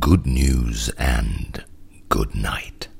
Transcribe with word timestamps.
Good 0.00 0.26
news 0.26 0.92
and 0.98 1.64
good 2.08 2.34
night. 2.34 2.90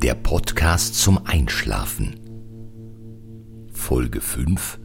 Der 0.00 0.14
Podcast 0.14 0.94
zum 0.94 1.26
Einschlafen. 1.26 2.20
Folge 3.72 4.20
5. 4.20 4.78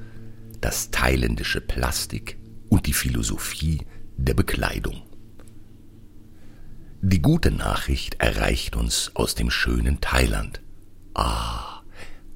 Das 0.60 0.90
thailändische 0.90 1.62
Plastik 1.62 2.40
und 2.70 2.88
die 2.88 2.94
Philosophie 2.94 3.86
der 4.18 4.34
Bekleidung. 4.34 5.04
Die 7.04 7.22
gute 7.22 7.52
Nachricht 7.52 8.16
erreicht 8.16 8.76
uns 8.76 9.12
aus 9.16 9.36
dem 9.36 9.52
schönen 9.52 10.02
Thailand. 10.02 10.62
Ah, 11.14 11.69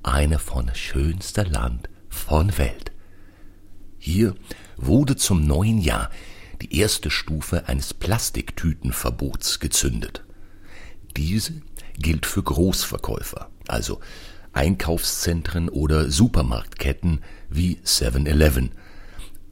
eine 0.04 0.40
von 0.40 0.70
schönster 0.76 1.46
Land 1.46 1.90
von 2.10 2.58
Welt. 2.58 2.92
Hier 3.98 4.36
wurde 4.78 5.16
zum 5.16 5.46
neuen 5.46 5.80
Jahr 5.80 6.10
die 6.62 6.78
erste 6.78 7.10
Stufe 7.10 7.68
eines 7.68 7.94
Plastiktütenverbots 7.94 9.60
gezündet. 9.60 10.24
Diese 11.16 11.54
gilt 11.98 12.26
für 12.26 12.44
Großverkäufer, 12.44 13.50
also 13.68 14.00
Einkaufszentren 14.52 15.70
oder 15.70 16.10
Supermarktketten 16.12 17.22
wie 17.50 17.80
7-Eleven, 17.86 18.72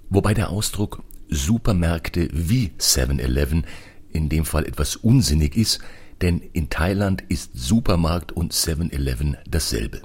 wobei 0.09 0.34
der 0.34 0.50
Ausdruck 0.50 1.04
Supermärkte 1.30 2.30
wie 2.34 2.72
7-Eleven 2.78 3.66
in 4.12 4.28
dem 4.28 4.45
Fall 4.45 4.66
etwas 4.66 4.98
unsinnig 4.98 5.56
ist, 5.56 5.80
denn 6.22 6.40
in 6.54 6.70
Thailand 6.70 7.23
ist 7.30 7.52
Supermarkt 7.54 8.31
und 8.31 8.54
7-Eleven 8.54 9.38
dasselbe. 9.50 10.02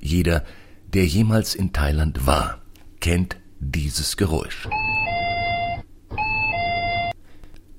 Jeder, 0.00 0.44
der 0.92 1.06
jemals 1.06 1.54
in 1.54 1.72
Thailand 1.72 2.26
war, 2.26 2.62
kennt 3.00 3.36
dieses 3.58 4.16
Geräusch. 4.16 4.68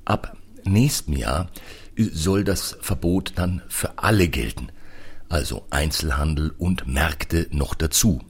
Ab 0.06 0.38
nächstem 0.64 1.16
Jahr 1.16 1.50
soll 1.98 2.44
das 2.44 2.78
Verbot 2.82 3.34
dann 3.36 3.62
für 3.68 3.98
alle 3.98 4.28
gelten, 4.28 4.70
also 5.30 5.66
Einzelhandel 5.70 6.54
und 6.58 6.88
Märkte 6.88 7.48
noch 7.52 7.76
dazu. 7.76 8.22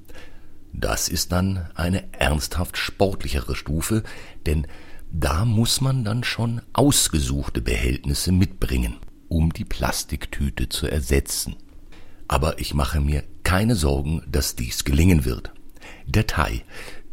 Das 0.74 1.10
ist 1.10 1.32
dann 1.32 1.70
eine 1.76 2.14
ernsthaft 2.14 2.78
sportlichere 2.78 3.56
Stufe, 3.56 4.04
denn 4.46 4.68
da 5.12 5.44
muss 5.44 5.82
man 5.82 6.06
dann 6.06 6.24
schon 6.24 6.62
ausgesuchte 6.72 7.62
Behältnisse 7.62 8.32
mitbringen, 8.32 8.98
um 9.28 9.52
die 9.52 9.66
Plastiktüte 9.66 10.70
zu 10.70 10.88
ersetzen. 10.88 11.58
Aber 12.32 12.60
ich 12.60 12.74
mache 12.74 13.02
mir 13.02 13.26
keine 13.44 13.76
Sorgen, 13.76 14.24
dass 14.26 14.56
dies 14.56 14.86
gelingen 14.86 15.26
wird. 15.26 15.52
Der 16.06 16.28
Thai, 16.28 16.64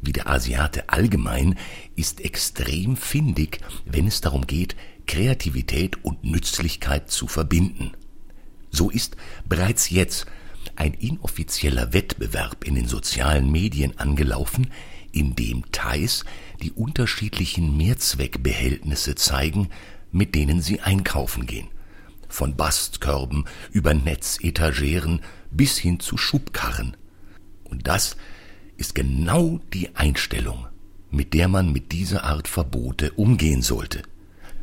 wie 0.00 0.12
der 0.12 0.28
Asiate 0.28 0.90
allgemein, 0.90 1.58
ist 1.96 2.20
extrem 2.20 2.96
findig, 2.96 3.58
wenn 3.84 4.06
es 4.06 4.20
darum 4.20 4.46
geht, 4.46 4.76
Kreativität 5.08 6.04
und 6.04 6.22
Nützlichkeit 6.22 7.10
zu 7.10 7.26
verbinden. 7.26 7.90
So 8.70 8.90
ist 8.90 9.16
bereits 9.44 9.90
jetzt 9.90 10.26
ein 10.76 10.94
inoffizieller 10.94 11.92
Wettbewerb 11.92 12.62
in 12.62 12.76
den 12.76 12.86
sozialen 12.86 13.50
Medien 13.50 13.98
angelaufen, 13.98 14.70
in 15.10 15.34
dem 15.34 15.64
Thais 15.72 16.24
die 16.62 16.70
unterschiedlichen 16.70 17.76
Mehrzweckbehältnisse 17.76 19.16
zeigen, 19.16 19.68
mit 20.12 20.36
denen 20.36 20.62
sie 20.62 20.78
einkaufen 20.78 21.44
gehen. 21.46 21.66
Von 22.28 22.56
Bastkörben 22.56 23.46
über 23.70 23.94
Netzetageren 23.94 25.22
bis 25.50 25.78
hin 25.78 26.00
zu 26.00 26.16
Schubkarren. 26.16 26.96
Und 27.64 27.86
das 27.86 28.16
ist 28.76 28.94
genau 28.94 29.60
die 29.72 29.96
Einstellung, 29.96 30.66
mit 31.10 31.34
der 31.34 31.48
man 31.48 31.72
mit 31.72 31.92
dieser 31.92 32.24
Art 32.24 32.48
Verbote 32.48 33.12
umgehen 33.12 33.62
sollte. 33.62 34.02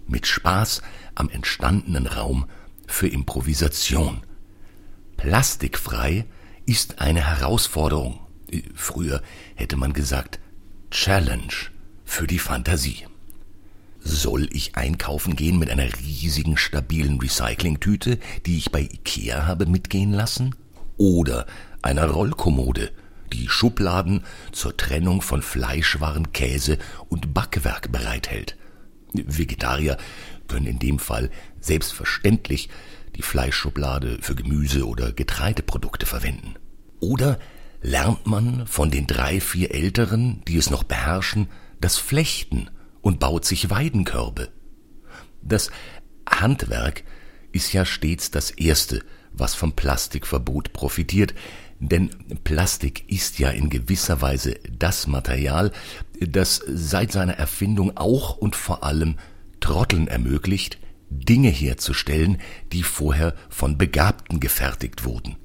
Mit 0.08 0.28
Spaß 0.28 0.82
am 1.16 1.30
entstandenen 1.30 2.08
Raum 2.08 2.46
für 2.88 3.08
Improvisation. 3.08 4.22
Plastikfrei 5.18 6.26
ist 6.66 7.00
eine 7.00 7.26
Herausforderung. 7.28 8.20
Früher 8.76 9.22
hätte 9.56 9.76
man 9.76 9.94
gesagt 9.94 10.40
Challenge 10.92 11.54
für 12.06 12.28
die 12.28 12.40
Fantasie. 12.40 13.06
Soll 14.08 14.48
ich 14.52 14.76
einkaufen 14.76 15.36
gehen 15.36 15.58
mit 15.58 15.72
einer 15.72 15.88
riesigen, 16.00 16.58
stabilen 16.58 17.20
Recyclingtüte, 17.20 18.20
die 18.46 18.58
ich 18.60 18.72
bei 18.72 18.82
Ikea 18.82 19.48
habe 19.48 19.66
mitgehen 19.66 20.14
lassen? 20.14 20.54
Oder 20.96 21.48
einer 21.82 22.06
Rollkommode, 22.06 22.92
die 23.34 23.50
Schubladen 23.50 24.24
zur 24.52 24.78
Trennung 24.78 25.24
von 25.24 25.42
Fleischwaren, 25.42 26.32
Käse 26.34 26.78
und 27.10 27.34
Backwerk 27.34 27.92
bereithält? 27.92 28.56
Vegetarier 29.14 29.98
können 30.48 30.68
in 30.68 30.78
dem 30.78 31.00
Fall 31.00 31.32
selbstverständlich 31.60 32.70
die 33.16 33.24
Fleischschublade 33.24 34.20
für 34.22 34.36
Gemüse 34.36 34.88
oder 34.88 35.14
Getreideprodukte 35.14 36.06
verwenden. 36.06 36.54
Oder 37.00 37.40
lernt 37.82 38.28
man 38.28 38.68
von 38.68 38.92
den 38.92 39.08
drei, 39.08 39.42
vier 39.42 39.74
Älteren, 39.74 40.44
die 40.48 40.58
es 40.58 40.70
noch 40.70 40.84
beherrschen, 40.84 41.48
das 41.82 41.98
Flechten 41.98 42.70
und 43.06 43.20
baut 43.20 43.46
sich 43.46 43.70
Weidenkörbe. 43.70 44.50
Das 45.44 45.70
Handwerk 46.28 47.04
ist 47.52 47.72
ja 47.72 47.86
stets 47.86 48.32
das 48.32 48.50
Erste, 48.50 49.04
was 49.32 49.54
vom 49.54 49.74
Plastikverbot 49.74 50.74
profitiert, 50.74 51.36
denn 51.80 52.10
Plastik 52.44 53.08
ist 53.08 53.38
ja 53.38 53.52
in 53.52 53.70
gewisser 53.70 54.24
Weise 54.24 54.56
das 54.76 55.06
Material, 55.06 55.72
das 56.20 56.64
seit 56.68 57.12
seiner 57.12 57.34
Erfindung 57.34 57.96
auch 57.96 58.38
und 58.38 58.56
vor 58.56 58.84
allem 58.84 59.18
Trotteln 59.60 60.08
ermöglicht, 60.08 60.80
Dinge 61.12 61.50
herzustellen, 61.50 62.40
die 62.72 62.82
vorher 62.82 63.36
von 63.50 63.78
Begabten 63.78 64.40
gefertigt 64.40 65.06
wurden. 65.06 65.36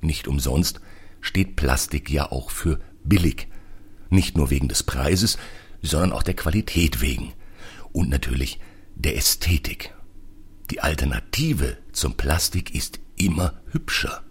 Nicht 0.00 0.26
umsonst 0.26 0.80
steht 1.20 1.54
Plastik 1.54 2.10
ja 2.10 2.32
auch 2.32 2.50
für 2.50 2.80
billig. 3.04 3.46
Nicht 4.10 4.36
nur 4.36 4.50
wegen 4.50 4.66
des 4.66 4.82
Preises, 4.82 5.38
sondern 5.86 6.12
auch 6.12 6.22
der 6.22 6.34
Qualität 6.34 7.00
wegen. 7.00 7.32
Und 7.92 8.08
natürlich 8.08 8.60
der 8.94 9.16
Ästhetik. 9.16 9.94
Die 10.70 10.80
Alternative 10.80 11.76
zum 11.92 12.16
Plastik 12.16 12.74
ist 12.74 12.98
immer 13.16 13.60
hübscher. 13.70 14.22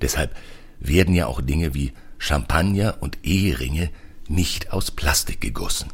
Deshalb 0.00 0.34
werden 0.78 1.14
ja 1.14 1.26
auch 1.26 1.40
Dinge 1.40 1.74
wie 1.74 1.92
Champagner 2.18 2.98
und 3.00 3.18
Eheringe 3.22 3.90
nicht 4.28 4.72
aus 4.72 4.90
Plastik 4.90 5.40
gegossen. 5.40 5.90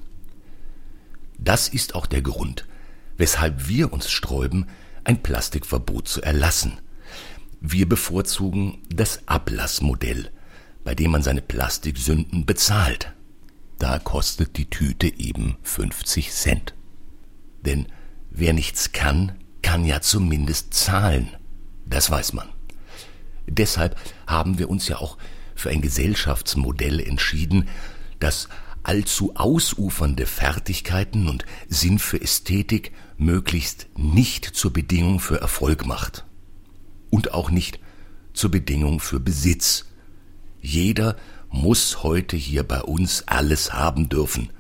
Das 1.39 1.69
ist 1.69 1.95
auch 1.95 2.07
der 2.07 2.23
Grund, 2.23 2.67
weshalb 3.17 3.69
wir 3.69 3.93
uns 3.93 4.11
sträuben, 4.11 4.69
ein 5.05 5.23
Plastikverbot 5.23 6.09
zu 6.09 6.23
erlassen– 6.23 6.79
wir 7.61 7.87
bevorzugen 7.87 8.79
das 8.89 9.29
Ablassmodell, 9.29 10.31
bei 10.83 10.95
dem 10.95 11.11
man 11.11 11.23
seine 11.23 11.43
Plastiksünden 11.43 12.47
bezahlt. 12.47 13.13
Da 13.81 13.99
kostet 13.99 14.59
die 14.59 14.69
Tüte 14.69 15.07
eben 15.19 15.57
50 15.63 16.31
Cent. 16.33 16.75
Denn 17.65 17.87
wer 18.31 18.53
nichts 18.53 18.93
kann, 18.93 19.33
kann 19.63 19.87
ja 19.87 20.03
zumindest 20.03 20.75
zahlen. 20.75 21.31
Das 21.87 22.11
weiß 22.11 22.35
man. 22.35 22.47
Deshalb 23.49 23.99
haben 24.27 24.59
wir 24.59 24.69
uns 24.69 24.87
ja 24.87 24.99
auch 24.99 25.17
für 25.55 25.71
ein 25.71 25.81
Gesellschaftsmodell 25.81 27.01
entschieden, 27.01 27.69
das 28.19 28.51
allzu 28.83 29.35
ausufernde 29.37 30.27
Fertigkeiten 30.27 31.27
und 31.27 31.47
Sinn 31.67 31.99
für 31.99 32.21
Ästhetik 32.21 32.93
möglichst 33.17 33.89
nicht 33.97 34.45
zur 34.45 34.75
Bedingung 34.75 35.21
für 35.21 35.41
Erfolg 35.41 35.87
macht 35.87 36.27
und 37.09 37.33
auch 37.33 37.51
nicht 37.51 37.81
zur 38.35 38.51
Bedingung 38.51 39.01
für 39.01 39.21
Besitz. 39.21 39.87
Jeder 40.61 41.17
muss 41.51 42.03
heute 42.03 42.37
hier 42.37 42.63
bei 42.63 42.81
uns 42.83 43.25
alles 43.27 43.73
haben 43.73 44.09
dürfen, 44.09 44.51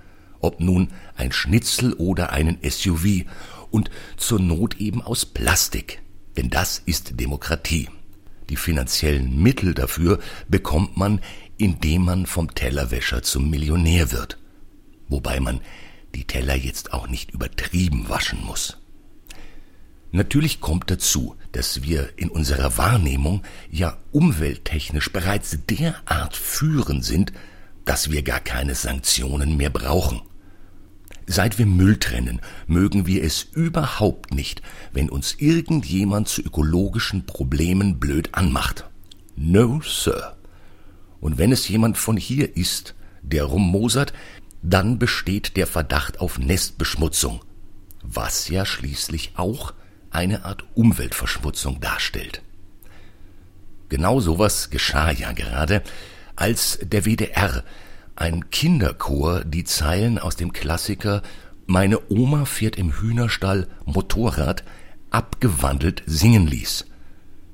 ob 0.40 0.60
nun 0.60 0.88
ein 1.16 1.32
Schnitzel 1.32 1.92
oder 1.94 2.32
einen 2.32 2.58
SUV 2.68 3.24
und 3.70 3.90
zur 4.16 4.40
Not 4.40 4.80
eben 4.80 5.00
aus 5.02 5.24
Plastik, 5.24 6.02
denn 6.36 6.50
das 6.50 6.82
ist 6.84 7.20
Demokratie. 7.20 7.88
Die 8.48 8.56
finanziellen 8.56 9.40
Mittel 9.40 9.74
dafür 9.74 10.18
bekommt 10.48 10.96
man, 10.96 11.20
indem 11.56 12.04
man 12.04 12.26
vom 12.26 12.52
Tellerwäscher 12.54 13.22
zum 13.22 13.48
Millionär 13.48 14.10
wird, 14.10 14.38
wobei 15.08 15.38
man 15.38 15.60
die 16.14 16.24
Teller 16.24 16.56
jetzt 16.56 16.92
auch 16.92 17.06
nicht 17.06 17.30
übertrieben 17.30 18.08
waschen 18.08 18.44
muss. 18.44 18.79
Natürlich 20.12 20.60
kommt 20.60 20.90
dazu, 20.90 21.36
dass 21.52 21.82
wir 21.82 22.10
in 22.16 22.30
unserer 22.30 22.76
Wahrnehmung 22.76 23.42
ja 23.70 23.96
umwelttechnisch 24.10 25.12
bereits 25.12 25.56
derart 25.68 26.36
führend 26.36 27.04
sind, 27.04 27.32
dass 27.84 28.10
wir 28.10 28.22
gar 28.22 28.40
keine 28.40 28.74
Sanktionen 28.74 29.56
mehr 29.56 29.70
brauchen. 29.70 30.22
Seit 31.26 31.58
wir 31.58 31.66
Müll 31.66 31.96
trennen, 31.96 32.40
mögen 32.66 33.06
wir 33.06 33.22
es 33.22 33.44
überhaupt 33.52 34.34
nicht, 34.34 34.62
wenn 34.92 35.08
uns 35.08 35.36
irgendjemand 35.38 36.28
zu 36.28 36.42
ökologischen 36.42 37.24
Problemen 37.24 38.00
blöd 38.00 38.30
anmacht. 38.34 38.90
No, 39.36 39.80
Sir. 39.84 40.36
Und 41.20 41.38
wenn 41.38 41.52
es 41.52 41.68
jemand 41.68 41.98
von 41.98 42.16
hier 42.16 42.56
ist, 42.56 42.96
der 43.22 43.44
rummosert, 43.44 44.12
dann 44.62 44.98
besteht 44.98 45.56
der 45.56 45.68
Verdacht 45.68 46.20
auf 46.20 46.38
Nestbeschmutzung, 46.38 47.40
was 48.02 48.48
ja 48.48 48.66
schließlich 48.66 49.32
auch 49.36 49.72
eine 50.10 50.44
Art 50.44 50.64
Umweltverschmutzung 50.74 51.80
darstellt. 51.80 52.42
Genau 53.88 54.20
sowas 54.20 54.70
geschah 54.70 55.10
ja 55.10 55.32
gerade, 55.32 55.82
als 56.36 56.78
der 56.82 57.04
WDR, 57.04 57.64
ein 58.16 58.50
Kinderchor, 58.50 59.44
die 59.44 59.64
Zeilen 59.64 60.18
aus 60.18 60.36
dem 60.36 60.52
Klassiker 60.52 61.22
Meine 61.66 62.10
Oma 62.10 62.44
fährt 62.44 62.76
im 62.76 62.92
Hühnerstall 63.00 63.68
Motorrad 63.84 64.64
abgewandelt 65.10 66.02
singen 66.06 66.46
ließ. 66.46 66.86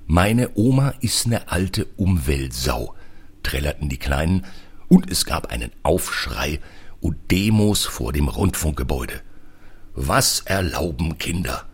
Meine 0.06 0.50
Oma 0.54 0.94
ist 1.00 1.26
ne 1.26 1.48
alte 1.48 1.86
Umweltsau, 1.96 2.94
trällerten 3.42 3.88
die 3.88 3.98
Kleinen, 3.98 4.44
und 4.88 5.10
es 5.10 5.24
gab 5.24 5.50
einen 5.50 5.72
Aufschrei 5.82 6.60
und 7.00 7.16
Demos 7.30 7.84
vor 7.84 8.12
dem 8.12 8.28
Rundfunkgebäude. 8.28 9.20
Was 9.94 10.40
erlauben 10.40 11.18
Kinder? 11.18 11.66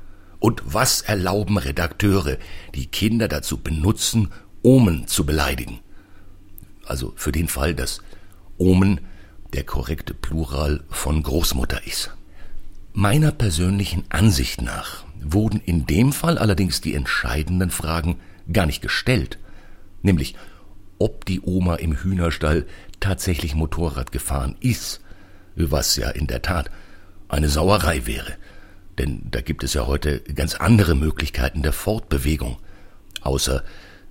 Und 0.43 0.61
was 0.65 1.03
erlauben 1.03 1.57
Redakteure, 1.57 2.37
die 2.75 2.87
Kinder 2.87 3.29
dazu 3.29 3.59
benutzen, 3.59 4.33
Omen 4.63 5.07
zu 5.07 5.25
beleidigen? 5.25 5.79
Also 6.85 7.13
für 7.15 7.31
den 7.31 7.47
Fall, 7.47 7.77
dass 7.77 8.03
Omen 8.59 9.03
der 9.53 9.63
korrekte 9.63 10.15
Plural 10.15 10.83
von 10.91 11.23
Großmutter 11.23 11.87
ist. 11.87 12.11
Meiner 12.93 13.31
persönlichen 13.31 14.03
Ansicht 14.09 14.63
nach 14.63 15.05
wurden 15.21 15.61
in 15.61 15.87
dem 15.87 16.13
Fall 16.13 16.39
allerdings 16.39 16.81
die 16.81 16.95
entscheidenden 16.95 17.71
Fragen 17.71 18.19
gar 18.53 18.67
nicht 18.67 18.83
gestellt, 18.83 19.39
nämlich 20.03 20.35
ob 20.99 21.25
die 21.25 21.41
Oma 21.41 21.77
im 21.77 21.97
Hühnerstall 21.97 22.67
tatsächlich 22.99 23.55
Motorrad 23.55 24.11
gefahren 24.11 24.57
ist, 24.59 25.03
was 25.55 25.95
ja 25.95 26.11
in 26.11 26.27
der 26.27 26.43
Tat 26.43 26.69
eine 27.29 27.49
Sauerei 27.49 28.07
wäre, 28.07 28.35
denn 28.99 29.23
da 29.31 29.41
gibt 29.41 29.65
es 29.65 29.75
ja 29.75 29.87
heute 29.87 30.21
ganz 30.21 30.55
andere 30.55 30.95
Möglichkeiten 30.95 31.63
der 31.63 31.73
Fortbewegung, 31.73 32.59
außer 33.23 33.65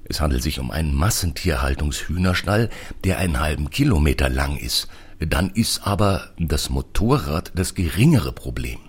es 0.04 0.20
handelt 0.20 0.44
sich 0.44 0.60
um 0.60 0.72
einen 0.72 0.96
Massentierhaltungshühnerstall, 0.96 2.70
der 3.04 3.18
einen 3.20 3.40
halben 3.40 3.70
Kilometer 3.70 4.30
lang 4.30 4.58
ist. 4.58 4.88
Dann 5.20 5.52
ist 5.52 5.86
aber 5.86 6.32
das 6.38 6.70
Motorrad 6.70 7.52
das 7.56 7.76
geringere 7.76 8.34
Problem. 8.34 8.80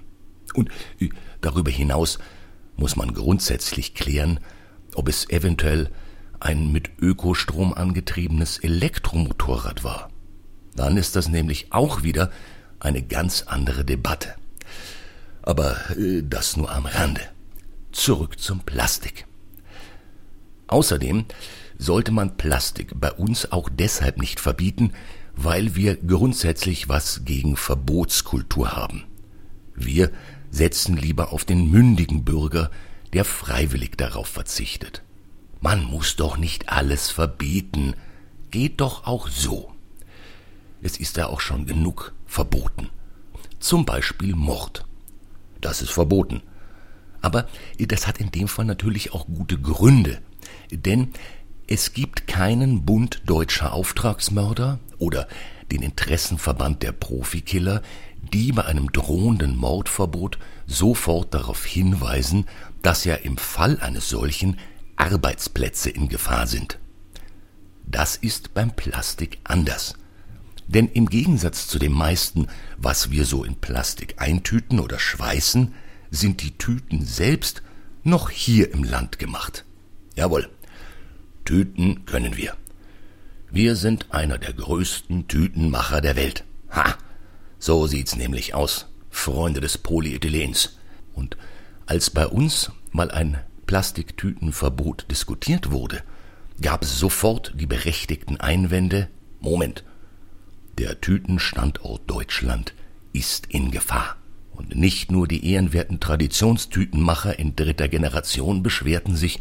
Und 0.54 0.70
äh, 0.98 1.10
darüber 1.40 1.70
hinaus 1.70 2.18
muss 2.76 2.96
man 2.96 3.12
grundsätzlich 3.12 3.94
klären, 3.94 4.40
ob 4.94 5.08
es 5.08 5.28
eventuell 5.30 5.90
ein 6.40 6.72
mit 6.72 6.90
Ökostrom 6.98 7.72
angetriebenes 7.72 8.58
Elektromotorrad 8.58 9.84
war. 9.84 10.10
Dann 10.74 10.96
ist 10.96 11.14
das 11.14 11.28
nämlich 11.28 11.72
auch 11.72 12.02
wieder 12.02 12.30
eine 12.80 13.02
ganz 13.02 13.42
andere 13.42 13.84
Debatte. 13.84 14.34
Aber 15.42 15.76
äh, 15.96 16.22
das 16.22 16.56
nur 16.56 16.70
am 16.70 16.86
Rande. 16.86 17.22
Zurück 17.92 18.38
zum 18.38 18.60
Plastik. 18.60 19.26
Außerdem 20.68 21.26
sollte 21.76 22.12
man 22.12 22.36
Plastik 22.36 22.92
bei 22.94 23.12
uns 23.12 23.52
auch 23.52 23.68
deshalb 23.68 24.18
nicht 24.18 24.40
verbieten, 24.40 24.92
weil 25.34 25.74
wir 25.74 25.96
grundsätzlich 25.96 26.88
was 26.88 27.24
gegen 27.24 27.56
Verbotskultur 27.56 28.72
haben. 28.72 29.04
Wir 29.74 30.10
setzen 30.50 30.96
lieber 30.96 31.32
auf 31.32 31.44
den 31.44 31.70
mündigen 31.70 32.24
Bürger, 32.24 32.70
der 33.12 33.24
freiwillig 33.24 33.96
darauf 33.96 34.28
verzichtet. 34.28 35.02
Man 35.60 35.84
muss 35.84 36.16
doch 36.16 36.36
nicht 36.36 36.68
alles 36.68 37.10
verbieten, 37.10 37.94
geht 38.50 38.80
doch 38.80 39.06
auch 39.06 39.28
so. 39.28 39.72
Es 40.82 40.96
ist 40.96 41.16
ja 41.16 41.26
auch 41.26 41.40
schon 41.40 41.66
genug 41.66 42.12
verboten. 42.26 42.90
Zum 43.60 43.84
Beispiel 43.84 44.34
Mord. 44.34 44.84
Das 45.62 45.80
ist 45.80 45.90
verboten. 45.90 46.42
Aber 47.22 47.46
das 47.78 48.06
hat 48.06 48.18
in 48.18 48.30
dem 48.30 48.48
Fall 48.48 48.66
natürlich 48.66 49.14
auch 49.14 49.26
gute 49.26 49.58
Gründe. 49.58 50.18
Denn 50.70 51.12
es 51.66 51.94
gibt 51.94 52.26
keinen 52.26 52.84
Bund 52.84 53.22
deutscher 53.24 53.72
Auftragsmörder 53.72 54.80
oder 54.98 55.28
den 55.70 55.82
Interessenverband 55.82 56.82
der 56.82 56.92
Profikiller, 56.92 57.80
die 58.32 58.52
bei 58.52 58.64
einem 58.64 58.92
drohenden 58.92 59.56
Mordverbot 59.56 60.38
sofort 60.66 61.32
darauf 61.32 61.64
hinweisen, 61.64 62.46
dass 62.82 63.04
ja 63.04 63.14
im 63.14 63.38
Fall 63.38 63.78
eines 63.80 64.08
solchen 64.08 64.58
Arbeitsplätze 64.96 65.90
in 65.90 66.08
Gefahr 66.08 66.46
sind. 66.46 66.78
Das 67.86 68.16
ist 68.16 68.52
beim 68.52 68.72
Plastik 68.72 69.38
anders. 69.44 69.94
Denn 70.66 70.88
im 70.88 71.08
Gegensatz 71.08 71.66
zu 71.68 71.78
dem 71.78 71.92
meisten, 71.92 72.46
was 72.76 73.10
wir 73.10 73.24
so 73.24 73.44
in 73.44 73.56
Plastik 73.56 74.14
eintüten 74.18 74.80
oder 74.80 74.98
schweißen, 74.98 75.74
sind 76.10 76.42
die 76.42 76.56
Tüten 76.56 77.04
selbst 77.04 77.62
noch 78.04 78.30
hier 78.30 78.72
im 78.72 78.84
Land 78.84 79.18
gemacht. 79.18 79.64
Jawohl, 80.14 80.48
Tüten 81.44 82.04
können 82.04 82.36
wir. 82.36 82.56
Wir 83.50 83.76
sind 83.76 84.06
einer 84.10 84.38
der 84.38 84.52
größten 84.52 85.28
Tütenmacher 85.28 86.00
der 86.00 86.16
Welt. 86.16 86.44
Ha! 86.70 86.96
So 87.58 87.86
sieht's 87.86 88.16
nämlich 88.16 88.54
aus, 88.54 88.86
Freunde 89.10 89.60
des 89.60 89.78
Polyethylens. 89.78 90.78
Und 91.12 91.36
als 91.86 92.10
bei 92.10 92.26
uns 92.26 92.72
mal 92.90 93.10
ein 93.10 93.38
Plastiktütenverbot 93.66 95.06
diskutiert 95.10 95.70
wurde, 95.70 96.02
gab 96.60 96.82
es 96.82 96.98
sofort 96.98 97.52
die 97.56 97.66
berechtigten 97.66 98.40
Einwände 98.40 99.08
Moment, 99.40 99.84
der 100.78 101.00
Tütenstandort 101.00 102.02
Deutschland 102.06 102.74
ist 103.12 103.46
in 103.46 103.70
Gefahr. 103.70 104.16
Und 104.52 104.76
nicht 104.76 105.10
nur 105.10 105.26
die 105.26 105.50
ehrenwerten 105.52 106.00
Traditionstütenmacher 106.00 107.38
in 107.38 107.56
dritter 107.56 107.88
Generation 107.88 108.62
beschwerten 108.62 109.16
sich, 109.16 109.40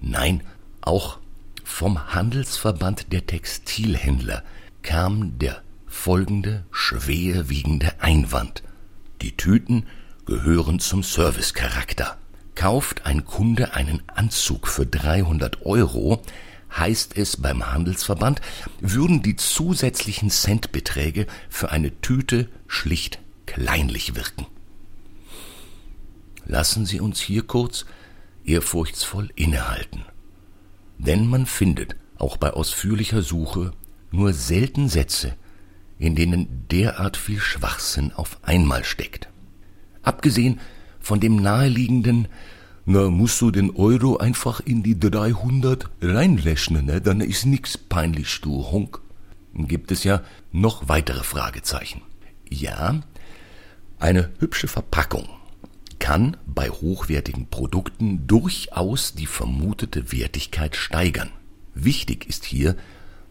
nein, 0.00 0.42
auch 0.80 1.18
vom 1.64 2.14
Handelsverband 2.14 3.12
der 3.12 3.26
Textilhändler 3.26 4.42
kam 4.82 5.38
der 5.38 5.62
folgende 5.86 6.64
schwerwiegende 6.70 7.92
Einwand. 8.00 8.62
Die 9.22 9.36
Tüten 9.36 9.86
gehören 10.26 10.80
zum 10.80 11.02
Servicecharakter. 11.02 12.16
Kauft 12.54 13.06
ein 13.06 13.24
Kunde 13.24 13.74
einen 13.74 14.02
Anzug 14.08 14.66
für 14.66 14.86
300 14.86 15.64
Euro, 15.64 16.22
heißt 16.76 17.16
es 17.16 17.36
beim 17.36 17.72
Handelsverband, 17.72 18.40
würden 18.80 19.22
die 19.22 19.36
zusätzlichen 19.36 20.30
Centbeträge 20.30 21.26
für 21.48 21.70
eine 21.70 22.00
Tüte 22.00 22.48
schlicht 22.66 23.18
kleinlich 23.46 24.14
wirken. 24.14 24.46
Lassen 26.46 26.86
Sie 26.86 27.00
uns 27.00 27.20
hier 27.20 27.42
kurz 27.42 27.84
ehrfurchtsvoll 28.44 29.30
innehalten. 29.34 30.04
Denn 30.98 31.26
man 31.28 31.46
findet, 31.46 31.96
auch 32.16 32.36
bei 32.36 32.50
ausführlicher 32.50 33.22
Suche, 33.22 33.72
nur 34.10 34.32
selten 34.32 34.88
Sätze, 34.88 35.34
in 35.98 36.14
denen 36.14 36.66
derart 36.70 37.16
viel 37.16 37.40
Schwachsinn 37.40 38.12
auf 38.12 38.38
einmal 38.42 38.84
steckt. 38.84 39.28
Abgesehen 40.02 40.60
von 41.00 41.20
dem 41.20 41.36
naheliegenden, 41.36 42.28
na, 42.90 43.10
musst 43.10 43.38
du 43.42 43.50
den 43.50 43.76
Euro 43.76 44.16
einfach 44.16 44.60
in 44.60 44.82
die 44.82 44.98
300 44.98 45.90
reinrechnen, 46.00 46.86
ne? 46.86 47.02
dann 47.02 47.20
ist 47.20 47.44
nix 47.44 47.76
peinlich, 47.76 48.40
du 48.40 48.64
Honk. 48.70 49.00
Gibt 49.52 49.92
es 49.92 50.04
ja 50.04 50.22
noch 50.52 50.88
weitere 50.88 51.22
Fragezeichen. 51.22 52.00
Ja, 52.48 53.00
eine 53.98 54.30
hübsche 54.38 54.68
Verpackung 54.68 55.28
kann 55.98 56.38
bei 56.46 56.70
hochwertigen 56.70 57.48
Produkten 57.48 58.26
durchaus 58.26 59.14
die 59.14 59.26
vermutete 59.26 60.10
Wertigkeit 60.10 60.74
steigern. 60.74 61.30
Wichtig 61.74 62.26
ist 62.26 62.46
hier, 62.46 62.74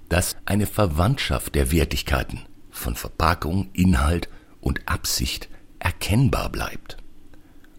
dass 0.08 0.36
eine 0.46 0.68
Verwandtschaft 0.68 1.56
der 1.56 1.72
Wertigkeiten 1.72 2.42
von 2.70 2.96
Verpackung, 2.96 3.72
Inhalt 3.74 4.30
und 4.62 4.88
Absicht 4.88 5.50
erkennbar 5.80 6.50
bleibt. 6.52 6.98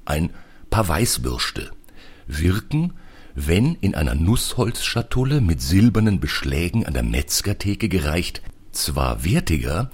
Ein 0.04 0.30
paar 0.70 0.88
Weißwürste 0.88 1.70
wirken, 2.26 2.94
wenn 3.34 3.76
in 3.76 3.94
einer 3.94 4.14
Nussholzschatulle 4.14 5.40
mit 5.40 5.62
silbernen 5.62 6.20
Beschlägen 6.20 6.86
an 6.86 6.94
der 6.94 7.02
Metzgertheke 7.02 7.88
gereicht, 7.88 8.42
zwar 8.72 9.24
wertiger, 9.24 9.90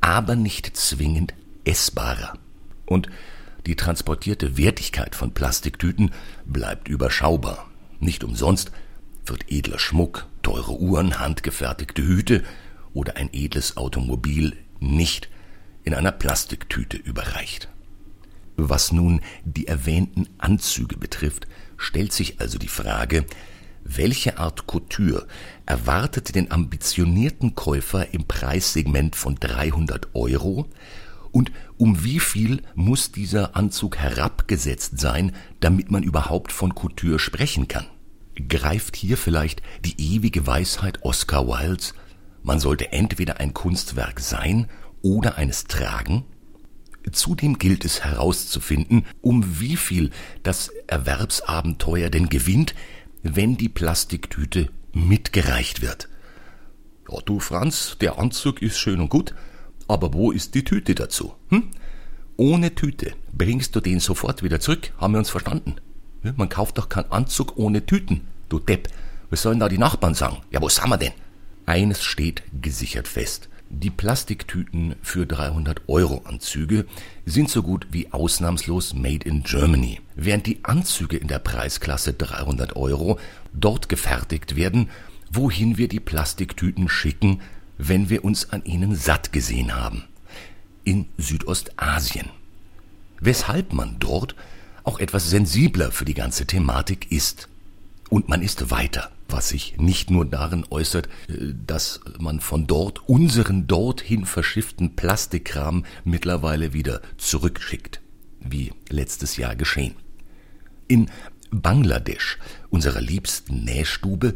aber 0.00 0.36
nicht 0.36 0.76
zwingend 0.76 1.34
essbarer. 1.64 2.38
Und 2.86 3.08
die 3.66 3.76
transportierte 3.76 4.56
Wertigkeit 4.56 5.14
von 5.14 5.32
Plastiktüten 5.32 6.12
bleibt 6.46 6.88
überschaubar. 6.88 7.70
Nicht 8.00 8.24
umsonst 8.24 8.72
wird 9.26 9.50
edler 9.50 9.78
Schmuck, 9.78 10.26
teure 10.42 10.80
Uhren, 10.80 11.20
handgefertigte 11.20 12.02
Hüte 12.02 12.42
oder 12.94 13.16
ein 13.16 13.28
edles 13.32 13.76
Automobil 13.76 14.56
nicht 14.80 15.28
in 15.84 15.94
einer 15.94 16.12
Plastiktüte 16.12 16.96
überreicht. 16.96 17.68
Was 18.68 18.92
nun 18.92 19.20
die 19.44 19.66
erwähnten 19.66 20.28
Anzüge 20.38 20.96
betrifft, 20.96 21.46
stellt 21.76 22.12
sich 22.12 22.40
also 22.40 22.58
die 22.58 22.68
Frage, 22.68 23.24
welche 23.84 24.38
Art 24.38 24.66
Couture 24.66 25.26
erwartet 25.66 26.34
den 26.34 26.50
ambitionierten 26.50 27.54
Käufer 27.54 28.12
im 28.12 28.26
Preissegment 28.26 29.16
von 29.16 29.36
300 29.36 30.14
Euro 30.14 30.68
und 31.32 31.52
um 31.78 32.04
wie 32.04 32.20
viel 32.20 32.62
muss 32.74 33.12
dieser 33.12 33.56
Anzug 33.56 33.96
herabgesetzt 33.96 34.98
sein, 35.00 35.32
damit 35.60 35.90
man 35.90 36.02
überhaupt 36.02 36.52
von 36.52 36.74
Couture 36.74 37.18
sprechen 37.18 37.68
kann? 37.68 37.86
Greift 38.48 38.96
hier 38.96 39.16
vielleicht 39.16 39.62
die 39.84 40.14
ewige 40.14 40.46
Weisheit 40.46 41.02
Oscar 41.02 41.46
Wildes, 41.46 41.94
man 42.42 42.58
sollte 42.58 42.92
entweder 42.92 43.38
ein 43.38 43.54
Kunstwerk 43.54 44.20
sein 44.20 44.66
oder 45.02 45.36
eines 45.36 45.64
tragen? 45.64 46.24
Zudem 47.12 47.58
gilt 47.58 47.84
es 47.84 48.04
herauszufinden, 48.04 49.06
um 49.20 49.60
wie 49.60 49.76
viel 49.76 50.10
das 50.42 50.70
Erwerbsabenteuer 50.86 52.10
denn 52.10 52.28
gewinnt, 52.28 52.74
wenn 53.22 53.56
die 53.56 53.68
Plastiktüte 53.68 54.68
mitgereicht 54.92 55.82
wird. 55.82 56.08
Ja, 57.10 57.18
du 57.24 57.40
Franz, 57.40 57.96
der 58.00 58.18
Anzug 58.18 58.62
ist 58.62 58.78
schön 58.78 59.00
und 59.00 59.08
gut, 59.08 59.34
aber 59.88 60.12
wo 60.14 60.30
ist 60.30 60.54
die 60.54 60.64
Tüte 60.64 60.94
dazu? 60.94 61.34
Hm? 61.48 61.70
Ohne 62.36 62.74
Tüte 62.74 63.12
bringst 63.32 63.74
du 63.74 63.80
den 63.80 64.00
sofort 64.00 64.42
wieder 64.42 64.60
zurück, 64.60 64.92
haben 64.98 65.14
wir 65.14 65.18
uns 65.18 65.30
verstanden? 65.30 65.76
Man 66.36 66.48
kauft 66.48 66.78
doch 66.78 66.88
keinen 66.88 67.10
Anzug 67.10 67.56
ohne 67.56 67.84
Tüten, 67.84 68.22
du 68.48 68.58
Depp. 68.58 68.88
Was 69.30 69.42
sollen 69.42 69.60
da 69.60 69.68
die 69.68 69.78
Nachbarn 69.78 70.14
sagen? 70.14 70.38
Ja, 70.50 70.60
wo 70.60 70.68
sind 70.68 70.88
wir 70.88 70.96
denn? 70.96 71.12
Eines 71.66 72.02
steht 72.02 72.42
gesichert 72.60 73.08
fest. 73.08 73.48
Die 73.72 73.90
Plastiktüten 73.90 74.96
für 75.00 75.26
300 75.26 75.82
Euro 75.86 76.22
Anzüge 76.24 76.86
sind 77.24 77.48
so 77.48 77.62
gut 77.62 77.86
wie 77.92 78.12
ausnahmslos 78.12 78.94
made 78.94 79.24
in 79.24 79.44
Germany, 79.44 80.00
während 80.16 80.46
die 80.46 80.58
Anzüge 80.64 81.16
in 81.16 81.28
der 81.28 81.38
Preisklasse 81.38 82.12
300 82.12 82.74
Euro 82.74 83.20
dort 83.52 83.88
gefertigt 83.88 84.56
werden, 84.56 84.90
wohin 85.30 85.78
wir 85.78 85.86
die 85.86 86.00
Plastiktüten 86.00 86.88
schicken, 86.88 87.42
wenn 87.78 88.10
wir 88.10 88.24
uns 88.24 88.50
an 88.50 88.64
ihnen 88.64 88.96
satt 88.96 89.32
gesehen 89.32 89.72
haben. 89.76 90.02
In 90.82 91.06
Südostasien. 91.16 92.28
Weshalb 93.20 93.72
man 93.72 93.96
dort 94.00 94.34
auch 94.82 94.98
etwas 94.98 95.30
sensibler 95.30 95.92
für 95.92 96.04
die 96.04 96.14
ganze 96.14 96.44
Thematik 96.44 97.12
ist. 97.12 97.48
Und 98.08 98.28
man 98.28 98.42
ist 98.42 98.72
weiter 98.72 99.12
was 99.32 99.48
sich 99.48 99.76
nicht 99.78 100.10
nur 100.10 100.24
darin 100.24 100.64
äußert, 100.70 101.08
äh, 101.28 101.54
dass 101.66 102.00
man 102.18 102.40
von 102.40 102.66
dort 102.66 103.08
unseren 103.08 103.66
dorthin 103.66 104.26
verschifften 104.26 104.96
Plastikkram 104.96 105.84
mittlerweile 106.04 106.72
wieder 106.72 107.00
zurückschickt, 107.16 108.00
wie 108.40 108.72
letztes 108.88 109.36
Jahr 109.36 109.56
geschehen. 109.56 109.94
In 110.88 111.10
Bangladesch, 111.50 112.38
unserer 112.70 113.00
liebsten 113.00 113.64
Nähstube, 113.64 114.34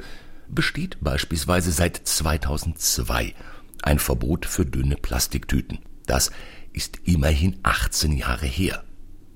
besteht 0.49 0.99
beispielsweise 1.01 1.73
seit 1.73 1.97
2002 1.97 3.35
ein 3.83 3.99
Verbot 3.99 4.47
für 4.47 4.65
dünne 4.65 4.97
Plastiktüten. 4.97 5.79
Das 6.07 6.31
ist 6.73 7.01
immerhin 7.05 7.59
18 7.63 8.13
Jahre 8.17 8.47
her. 8.47 8.85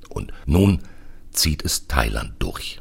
Und 0.08 0.32
nun 0.46 0.80
zieht 1.30 1.64
es 1.64 1.86
Thailand 1.86 2.34
durch. 2.38 2.77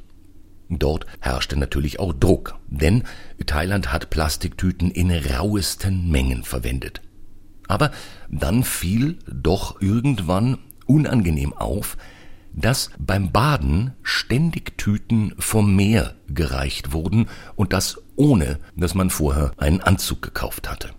Dort 0.70 1.06
herrschte 1.22 1.58
natürlich 1.58 2.00
auch 2.00 2.14
Druck, 2.14 2.56
denn 2.68 3.04
Thailand 3.46 3.92
hat 3.92 4.10
Plastiktüten 4.10 4.92
in 4.92 5.12
rauesten 5.12 6.10
Mengen 6.10 6.44
verwendet. 6.44 7.02
Aber 7.68 7.92
dann 8.30 8.64
fiel 8.64 9.18
doch 9.28 9.82
irgendwann 9.82 10.58
unangenehm 10.86 11.54
auf, 11.54 11.98
dass 12.54 12.90
beim 12.98 13.32
Baden 13.32 13.94
ständig 14.02 14.78
Tüten 14.78 15.36
vom 15.38 15.76
Meer 15.76 16.16
gereicht 16.28 16.92
wurden 16.92 17.28
und 17.56 17.72
das 17.72 18.02
ohne, 18.16 18.60
dass 18.76 18.96
man 18.96 19.10
vorher 19.10 19.52
einen 19.58 19.82
Anzug 19.82 20.22
gekauft 20.22 20.70
hatte. 20.70 20.90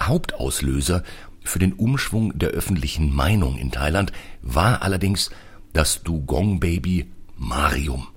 Hauptauslöser 0.00 1.04
für 1.44 1.58
den 1.60 1.74
Umschwung 1.74 2.36
der 2.36 2.50
öffentlichen 2.50 3.14
Meinung 3.14 3.56
in 3.56 3.70
Thailand 3.70 4.12
war 4.42 4.82
allerdings 4.82 5.30
das 5.72 6.02
Dugong-Baby 6.02 7.06
Marium. 7.36 8.08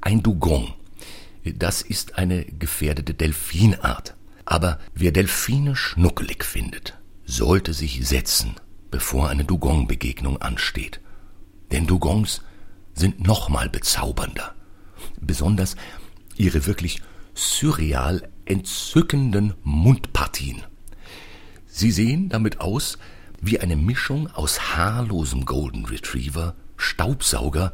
Ein 0.00 0.22
Dugong. 0.22 0.74
Das 1.44 1.82
ist 1.82 2.16
eine 2.16 2.44
gefährdete 2.44 3.14
Delfinart. 3.14 4.16
Aber 4.44 4.78
wer 4.94 5.12
Delfine 5.12 5.76
schnuckelig 5.76 6.44
findet, 6.44 6.98
sollte 7.24 7.72
sich 7.74 8.06
setzen, 8.06 8.56
bevor 8.90 9.28
eine 9.28 9.44
Dugong-Begegnung 9.44 10.40
ansteht. 10.40 11.00
Denn 11.70 11.86
Dugongs 11.86 12.42
sind 12.94 13.26
nochmal 13.26 13.68
bezaubernder. 13.68 14.54
Besonders 15.20 15.76
ihre 16.36 16.66
wirklich 16.66 17.00
surreal 17.34 18.28
entzückenden 18.44 19.54
Mundpartien. 19.62 20.62
Sie 21.66 21.92
sehen 21.92 22.28
damit 22.28 22.60
aus 22.60 22.98
wie 23.40 23.60
eine 23.60 23.76
Mischung 23.76 24.28
aus 24.28 24.74
haarlosem 24.74 25.44
Golden 25.44 25.84
Retriever, 25.84 26.56
Staubsauger 26.76 27.72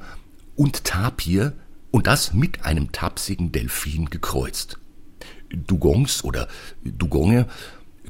und 0.54 0.84
Tapir 0.84 1.54
und 1.96 2.06
das 2.06 2.34
mit 2.34 2.62
einem 2.62 2.92
tapsigen 2.92 3.52
Delfin 3.52 4.10
gekreuzt. 4.10 4.78
Dugongs 5.48 6.24
oder 6.24 6.46
Dugonge 6.84 7.46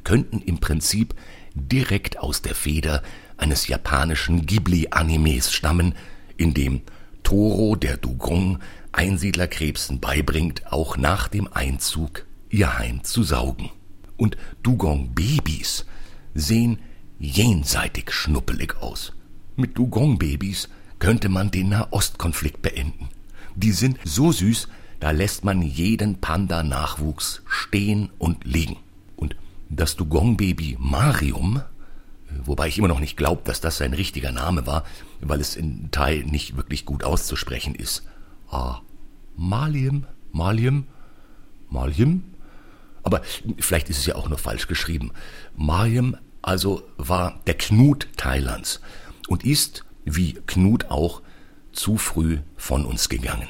könnten 0.03 0.41
im 0.41 0.57
Prinzip 0.57 1.15
direkt 1.55 2.19
aus 2.19 2.41
der 2.41 2.53
Feder 2.53 3.01
eines 3.37 3.69
japanischen 3.69 4.45
Ghibli-Animes 4.45 5.53
stammen, 5.53 5.95
in 6.35 6.53
dem 6.53 6.81
Toro 7.23 7.77
der 7.77 7.95
Dugong 7.95 8.59
Einsiedlerkrebsen 8.91 10.01
beibringt, 10.01 10.69
auch 10.69 10.97
nach 10.97 11.29
dem 11.29 11.47
Einzug 11.53 12.25
ihr 12.49 12.77
Heim 12.77 13.05
zu 13.05 13.23
saugen. 13.23 13.69
Und 14.17 14.35
Dugong-Babys 14.63 15.85
sehen 16.33 16.79
jenseitig 17.19 18.11
schnuppelig 18.11 18.75
aus. 18.81 19.13
Mit 19.55 19.77
Dugong-Babys 19.77 20.67
könnte 20.99 21.29
man 21.29 21.51
den 21.51 21.69
Nahostkonflikt 21.69 22.61
beenden. 22.61 23.07
Die 23.57 23.71
sind 23.71 23.97
so 24.03 24.31
süß, 24.31 24.67
da 24.99 25.09
lässt 25.09 25.43
man 25.43 25.63
jeden 25.63 26.21
Panda-Nachwuchs 26.21 27.41
stehen 27.47 28.11
und 28.19 28.43
liegen. 28.43 28.77
Und 29.15 29.35
das 29.67 29.95
Dugong-Baby 29.95 30.77
Marium, 30.79 31.63
wobei 32.45 32.67
ich 32.67 32.77
immer 32.77 32.87
noch 32.87 32.99
nicht 32.99 33.17
glaube, 33.17 33.41
dass 33.45 33.59
das 33.59 33.77
sein 33.77 33.93
richtiger 33.93 34.31
Name 34.31 34.67
war, 34.67 34.83
weil 35.21 35.41
es 35.41 35.55
in 35.55 35.89
Thai 35.89 36.23
nicht 36.23 36.55
wirklich 36.55 36.85
gut 36.85 37.03
auszusprechen 37.03 37.73
ist. 37.73 38.03
Ah, 38.51 38.81
Malium, 39.35 40.05
Malium, 40.31 40.85
Malium? 41.71 42.25
Aber 43.01 43.23
vielleicht 43.57 43.89
ist 43.89 43.97
es 43.97 44.05
ja 44.05 44.15
auch 44.15 44.29
nur 44.29 44.37
falsch 44.37 44.67
geschrieben. 44.67 45.11
Marium 45.55 46.15
also 46.43 46.83
war 46.97 47.41
der 47.47 47.55
Knut 47.55 48.07
Thailands 48.17 48.81
und 49.27 49.43
ist, 49.43 49.83
wie 50.05 50.33
Knut 50.45 50.91
auch, 50.91 51.23
zu 51.77 51.97
früh 51.97 52.39
von 52.55 52.85
uns 52.85 53.09
gegangen. 53.09 53.49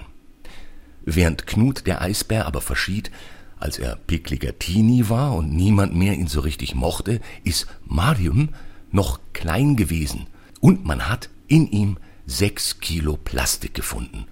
Während 1.05 1.47
Knut 1.47 1.87
der 1.87 2.01
Eisbär 2.01 2.45
aber 2.45 2.61
verschied, 2.61 3.11
als 3.59 3.79
er 3.79 3.95
pickliger 3.95 4.59
Teenie 4.59 5.09
war 5.09 5.35
und 5.35 5.53
niemand 5.53 5.95
mehr 5.95 6.13
ihn 6.13 6.27
so 6.27 6.41
richtig 6.41 6.75
mochte, 6.75 7.21
ist 7.43 7.67
Marium 7.85 8.49
noch 8.91 9.19
klein 9.33 9.75
gewesen 9.75 10.27
und 10.59 10.85
man 10.85 11.07
hat 11.09 11.29
in 11.47 11.67
ihm 11.71 11.97
sechs 12.25 12.79
Kilo 12.79 13.17
Plastik 13.17 13.73
gefunden, 13.73 14.25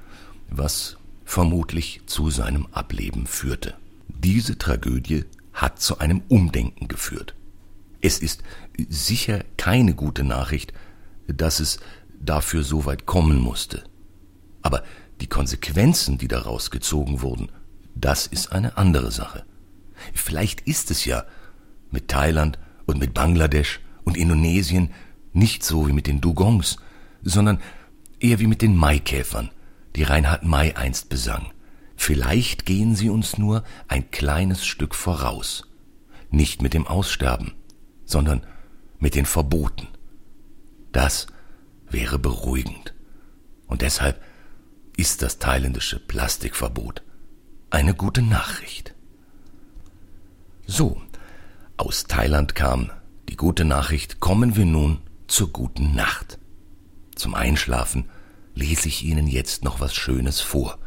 was 0.50 0.98
vermutlich 1.24 2.02
zu 2.06 2.30
seinem 2.30 2.68
Ableben 2.72 3.26
führte. 3.26 3.74
Diese 4.10 4.58
Tragödie 4.58 5.26
hat 5.54 5.82
zu 5.82 6.00
einem 6.00 6.22
Umdenken 6.28 6.88
geführt. 6.88 7.34
Es 8.02 8.20
ist 8.20 8.44
sicher 8.90 9.44
keine 9.58 9.96
gute 9.96 10.24
Nachricht, 10.24 10.74
dass 11.28 11.60
es 11.60 11.80
dafür 12.26 12.64
so 12.64 12.86
weit 12.86 13.06
kommen 13.06 13.40
musste. 13.40 13.84
Aber 14.62 14.84
die 15.22 15.28
Konsequenzen, 15.28 16.18
die 16.18 16.28
daraus 16.28 16.72
gezogen 16.72 17.22
wurden, 17.22 17.52
das 17.96 18.28
ist 18.28 18.52
eine 18.52 18.78
andere 18.78 19.12
Sache. 19.12 19.46
Vielleicht 20.14 20.62
ist 20.62 20.92
es 20.92 21.06
ja 21.06 21.26
mit 21.92 22.10
Thailand 22.10 22.60
und 22.86 23.00
mit 23.00 23.14
Bangladesch 23.14 23.80
und 24.04 24.18
Indonesien 24.18 24.92
nicht 25.34 25.64
so 25.64 25.88
wie 25.88 25.94
mit 25.94 26.08
den 26.08 26.22
Dugongs, 26.22 26.78
sondern 27.24 27.60
eher 28.20 28.40
wie 28.40 28.48
mit 28.48 28.62
den 28.62 28.76
Maikäfern, 28.76 29.50
die 29.96 30.04
Reinhard 30.04 30.44
May 30.44 30.74
einst 30.74 31.10
besang. 31.10 31.52
Vielleicht 31.96 32.66
gehen 32.66 32.96
sie 32.96 33.10
uns 33.10 33.38
nur 33.38 33.64
ein 33.88 34.12
kleines 34.12 34.66
Stück 34.66 34.96
voraus. 34.96 35.68
Nicht 36.30 36.62
mit 36.62 36.74
dem 36.74 36.86
Aussterben, 36.88 37.54
sondern 38.04 38.46
mit 39.00 39.16
den 39.16 39.26
Verboten. 39.26 39.88
Das 40.92 41.28
wäre 41.96 42.20
beruhigend. 42.20 42.94
Und 43.68 43.82
deshalb 43.82 44.22
ist 44.98 45.22
das 45.22 45.40
thailändische 45.40 45.98
Plastikverbot 45.98 47.02
eine 47.70 47.94
gute 47.94 48.22
Nachricht. 48.22 48.94
So, 50.68 51.02
aus 51.78 52.04
Thailand 52.04 52.54
kam 52.54 52.92
die 53.30 53.38
gute 53.38 53.64
Nachricht, 53.64 54.20
kommen 54.20 54.58
wir 54.58 54.66
nun 54.66 55.00
zur 55.28 55.50
guten 55.52 55.96
Nacht. 55.96 56.38
Zum 57.16 57.34
Einschlafen 57.34 58.10
lese 58.56 58.90
ich 58.90 59.04
Ihnen 59.04 59.28
jetzt 59.28 59.64
noch 59.64 59.80
was 59.80 59.96
Schönes 59.96 60.42
vor, 60.42 60.78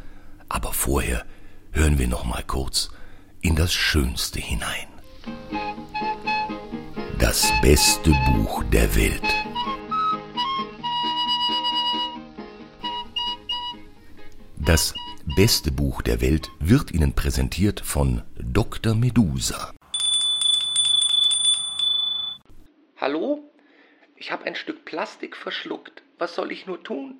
aber 0.47 0.73
vorher 0.73 1.25
hören 1.71 1.97
wir 1.97 2.07
noch 2.07 2.23
mal 2.23 2.43
kurz 2.45 2.91
in 3.41 3.55
das 3.55 3.73
Schönste 3.73 4.39
hinein. 4.39 4.87
Das 7.17 7.51
beste 7.63 8.11
Buch 8.11 8.63
der 8.71 8.95
Welt. 8.95 9.38
Das 14.69 14.93
beste 15.25 15.71
Buch 15.71 16.03
der 16.03 16.21
Welt 16.21 16.51
wird 16.59 16.91
Ihnen 16.91 17.13
präsentiert 17.13 17.79
von 17.79 18.21
Dr. 18.37 18.93
Medusa. 18.93 19.73
Hallo? 22.97 23.51
Ich 24.15 24.31
habe 24.31 24.45
ein 24.45 24.53
Stück 24.53 24.85
Plastik 24.85 25.35
verschluckt. 25.35 26.03
Was 26.19 26.35
soll 26.35 26.51
ich 26.51 26.67
nur 26.67 26.83
tun? 26.83 27.15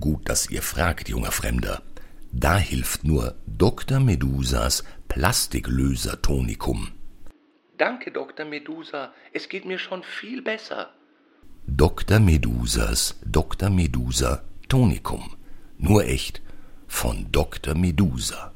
Gut, 0.00 0.26
dass 0.26 0.48
ihr 0.48 0.62
fragt, 0.62 1.10
junger 1.10 1.32
Fremder. 1.32 1.82
Da 2.32 2.56
hilft 2.56 3.04
nur 3.04 3.34
Dr. 3.46 4.00
Medusas 4.00 4.82
Plastiklöser-Tonikum. 5.08 6.92
Danke, 7.76 8.10
Dr. 8.10 8.46
Medusa. 8.46 9.12
Es 9.34 9.50
geht 9.50 9.66
mir 9.66 9.78
schon 9.78 10.02
viel 10.02 10.40
besser. 10.40 10.94
Dr. 11.66 12.20
Medusas 12.20 13.20
Dr. 13.26 13.68
Medusa 13.68 14.44
Tonikum. 14.70 15.36
Nur 15.76 16.06
echt 16.06 16.40
von 16.90 17.32
Dr. 17.32 17.74
Medusa. 17.74 18.52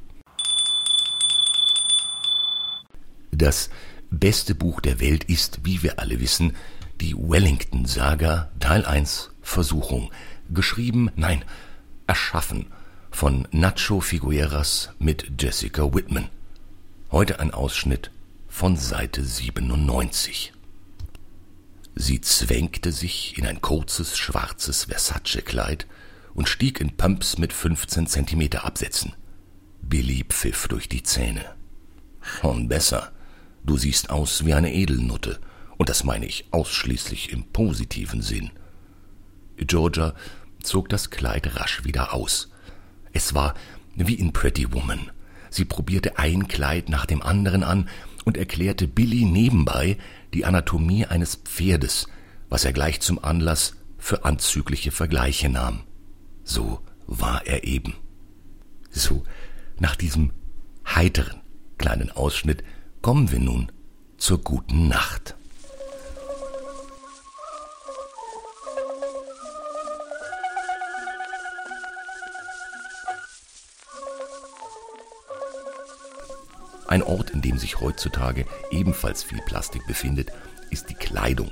Das 3.31 3.71
beste 4.11 4.55
Buch 4.55 4.83
der 4.83 5.01
Welt 5.01 5.25
ist, 5.25 5.61
wie 5.65 5.83
wir 5.83 5.99
alle 5.99 6.21
wissen, 6.21 6.55
die 7.01 7.15
Wellington-Saga 7.17 8.51
Teil 8.61 8.85
1 8.85 9.31
Versuchung. 9.41 10.11
Geschrieben, 10.51 11.11
nein, 11.17 11.43
erschaffen 12.07 12.67
von 13.11 13.49
Nacho 13.51 14.01
Figueras 14.01 14.91
mit 14.99 15.41
Jessica 15.41 15.95
Whitman. 15.95 16.29
Heute 17.11 17.41
ein 17.41 17.55
Ausschnitt 17.55 18.11
von 18.49 18.77
Seite 18.77 19.25
97. 19.25 20.53
Sie 21.95 22.21
zwängte 22.21 22.93
sich 22.93 23.39
in 23.39 23.47
ein 23.47 23.63
kurzes 23.63 24.19
schwarzes 24.19 24.85
Versace-Kleid 24.87 25.87
und 26.35 26.49
stieg 26.49 26.81
in 26.81 26.97
Pumps 26.97 27.39
mit 27.39 27.53
15 27.53 28.07
Zentimeter 28.07 28.65
Absätzen. 28.65 29.15
Billy 29.83 30.25
pfiff 30.29 30.69
durch 30.69 30.89
die 30.89 31.03
Zähne. 31.03 31.45
Schon 32.21 32.69
besser. 32.69 33.13
Du 33.65 33.77
siehst 33.77 34.11
aus 34.11 34.45
wie 34.45 34.55
eine 34.55 34.75
Edelnutte, 34.75 35.41
und 35.77 35.89
das 35.89 36.05
meine 36.05 36.27
ich 36.27 36.47
ausschließlich 36.51 37.33
im 37.33 37.45
positiven 37.45 38.23
Sinn. 38.23 38.51
Georgia 39.57 40.15
zog 40.63 40.89
das 40.89 41.11
Kleid 41.11 41.57
rasch 41.57 41.85
wieder 41.85 42.15
aus. 42.15 42.51
Es 43.13 43.35
war 43.35 43.55
wie 43.95 44.15
in 44.15 44.33
Pretty 44.33 44.73
Woman. 44.73 45.11
Sie 45.51 45.65
probierte 45.65 46.19
ein 46.19 46.49
Kleid 46.49 46.89
nach 46.89 47.07
dem 47.07 47.23
anderen 47.23 47.63
an 47.63 47.89
und 48.25 48.37
erklärte 48.37 48.89
Billy 48.89 49.25
nebenbei 49.25 49.99
die 50.33 50.45
Anatomie 50.45 51.07
eines 51.07 51.37
Pferdes, 51.37 52.09
was 52.49 52.65
er 52.65 52.73
gleich 52.73 53.01
zum 53.01 53.23
Anlass 53.23 53.77
für 53.99 54.25
anzügliche 54.25 54.91
Vergleiche 54.91 55.49
nahm. 55.49 55.85
So 56.45 56.81
war 57.07 57.47
er 57.47 57.65
eben. 57.65 57.95
So, 58.91 59.25
nach 59.79 59.97
diesem 59.97 60.33
heiteren 60.87 61.41
kleinen 61.79 62.11
Ausschnitt 62.11 62.63
kommen 63.03 63.33
wir 63.33 63.41
nun 63.41 63.73
zur 64.19 64.39
guten 64.39 64.89
Nacht. 64.89 65.35
Ein 76.87 77.03
Ort, 77.03 77.31
in 77.31 77.43
dem 77.43 77.59
sich 77.59 77.81
heutzutage 77.81 78.47
ebenfalls 78.71 79.25
viel 79.25 79.41
Plastik 79.41 79.85
befindet, 79.87 80.31
ist 80.71 80.91
die 80.91 80.95
Kleidung. 80.95 81.51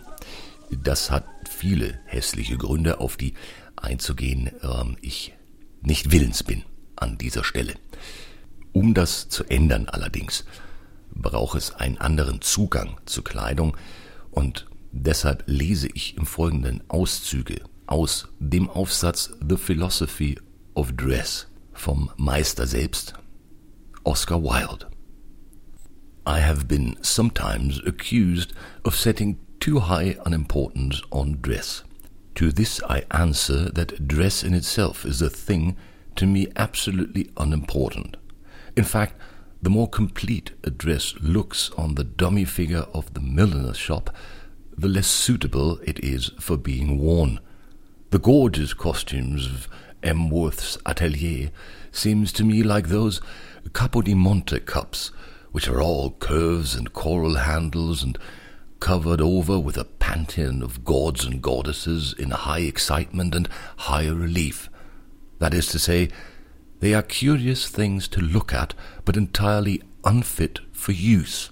Das 0.71 1.11
hat 1.11 1.25
viele 1.51 1.99
hässliche 2.05 2.57
Gründe, 2.57 3.01
auf 3.01 3.17
die 3.17 3.35
einzugehen 3.83 4.51
ähm, 4.63 4.97
ich 5.01 5.35
nicht 5.81 6.13
willens 6.13 6.43
bin 6.43 6.63
an 6.97 7.19
dieser 7.19 7.45
Stelle. 7.45 7.75
Um 8.73 8.95
das 8.95 9.29
zu 9.29 9.45
ändern 9.45 9.89
allerdings, 9.89 10.45
braucht 11.15 11.59
es 11.59 11.75
einen 11.75 11.99
anderen 11.99 12.41
Zugang 12.41 12.97
zu 13.05 13.23
Kleidung 13.23 13.77
und 14.31 14.67
deshalb 14.93 15.45
lese 15.47 15.89
ich 15.93 16.17
im 16.17 16.27
Folgenden 16.27 16.83
Auszüge 16.89 17.61
aus 17.87 18.29
dem 18.39 18.71
Aufsatz 18.71 19.35
The 19.47 19.57
Philosophy 19.57 20.39
of 20.75 20.93
Dress 20.93 21.49
vom 21.73 22.11
Meister 22.17 22.67
selbst, 22.67 23.15
Oscar 24.05 24.43
Wilde. 24.43 24.87
I 26.27 26.41
have 26.41 26.67
been 26.67 26.97
sometimes 27.03 27.83
accused 27.85 28.55
of 28.85 28.97
setting 28.97 29.39
too 29.59 29.81
high 29.81 30.19
an 30.25 30.33
importance 30.33 31.03
on 31.11 31.41
dress. 31.43 31.85
To 32.37 32.51
this 32.51 32.81
I 32.89 33.05
answer 33.11 33.71
that 33.71 34.09
dress 34.09 34.43
in 34.43 34.55
itself 34.55 35.05
is 35.05 35.21
a 35.21 35.31
thing 35.31 35.77
to 36.17 36.27
me 36.27 36.49
absolutely 36.57 37.31
unimportant. 37.37 38.17
In 38.77 38.85
fact, 38.85 39.15
the 39.61 39.71
more 39.71 39.89
complete 39.89 40.51
a 40.65 40.71
dress 40.71 41.15
looks 41.21 41.71
on 41.77 41.95
the 41.95 42.05
dummy 42.05 42.45
figure 42.45 42.87
of 42.93 43.15
the 43.15 43.21
milliner's 43.21 43.77
shop, 43.77 44.11
the 44.77 44.89
less 44.89 45.07
suitable 45.07 45.79
it 45.85 46.03
is 46.03 46.31
for 46.41 46.57
being 46.57 46.99
worn. 46.99 47.39
The 48.11 48.19
gorgeous 48.19 48.75
costumes 48.75 49.47
of 49.47 49.69
M. 50.03 50.31
Worth's 50.31 50.79
atelier 50.85 51.51
seems 51.93 52.33
to 52.33 52.45
me 52.45 52.63
like 52.63 52.89
those 52.89 53.21
Capodimonte 53.69 54.67
cups, 54.67 55.13
which 55.53 55.69
are 55.69 55.81
all 55.81 56.13
curves 56.13 56.75
and 56.75 56.93
coral 56.93 57.37
handles 57.37 58.03
and 58.03 58.19
covered 58.83 59.21
over 59.21 59.61
with 59.61 59.77
a 59.77 59.85
pantheon 59.85 60.61
of 60.61 60.85
gods 60.85 61.25
and 61.25 61.41
goddesses 61.41 62.13
in 62.19 62.33
high 62.33 62.59
excitement 62.59 63.33
and 63.33 63.49
high 63.77 64.09
relief. 64.09 64.69
That 65.39 65.55
is 65.55 65.69
to 65.69 65.79
say, 65.79 66.09
they 66.81 66.93
are 66.93 67.03
curious 67.03 67.69
things 67.69 68.09
to 68.09 68.21
look 68.21 68.53
at, 68.53 68.75
but 69.05 69.17
entirely 69.17 69.85
unfit 70.03 70.59
for 70.73 70.91
use. 70.91 71.51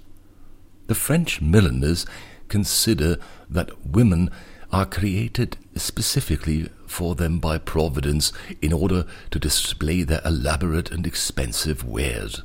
The 0.89 0.97
French 0.97 1.41
milliners 1.41 2.05
consider 2.49 3.17
that 3.49 3.87
women 3.87 4.33
are 4.73 4.85
created 4.85 5.57
specifically 5.77 6.69
for 6.89 7.15
them 7.15 7.39
by 7.39 7.59
Providence 7.59 8.33
in 8.61 8.73
order 8.73 9.07
to 9.31 9.39
display 9.39 10.03
their 10.03 10.21
elaborate 10.25 10.91
and 10.91 11.07
expensive 11.07 11.85
wares. 11.85 12.43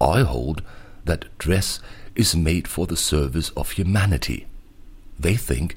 I 0.00 0.20
hold 0.20 0.62
that 1.04 1.36
dress 1.38 1.80
is 2.18 2.36
made 2.36 2.68
for 2.68 2.86
the 2.86 2.96
service 2.96 3.48
of 3.50 3.70
humanity. 3.70 4.46
They 5.18 5.36
think 5.36 5.76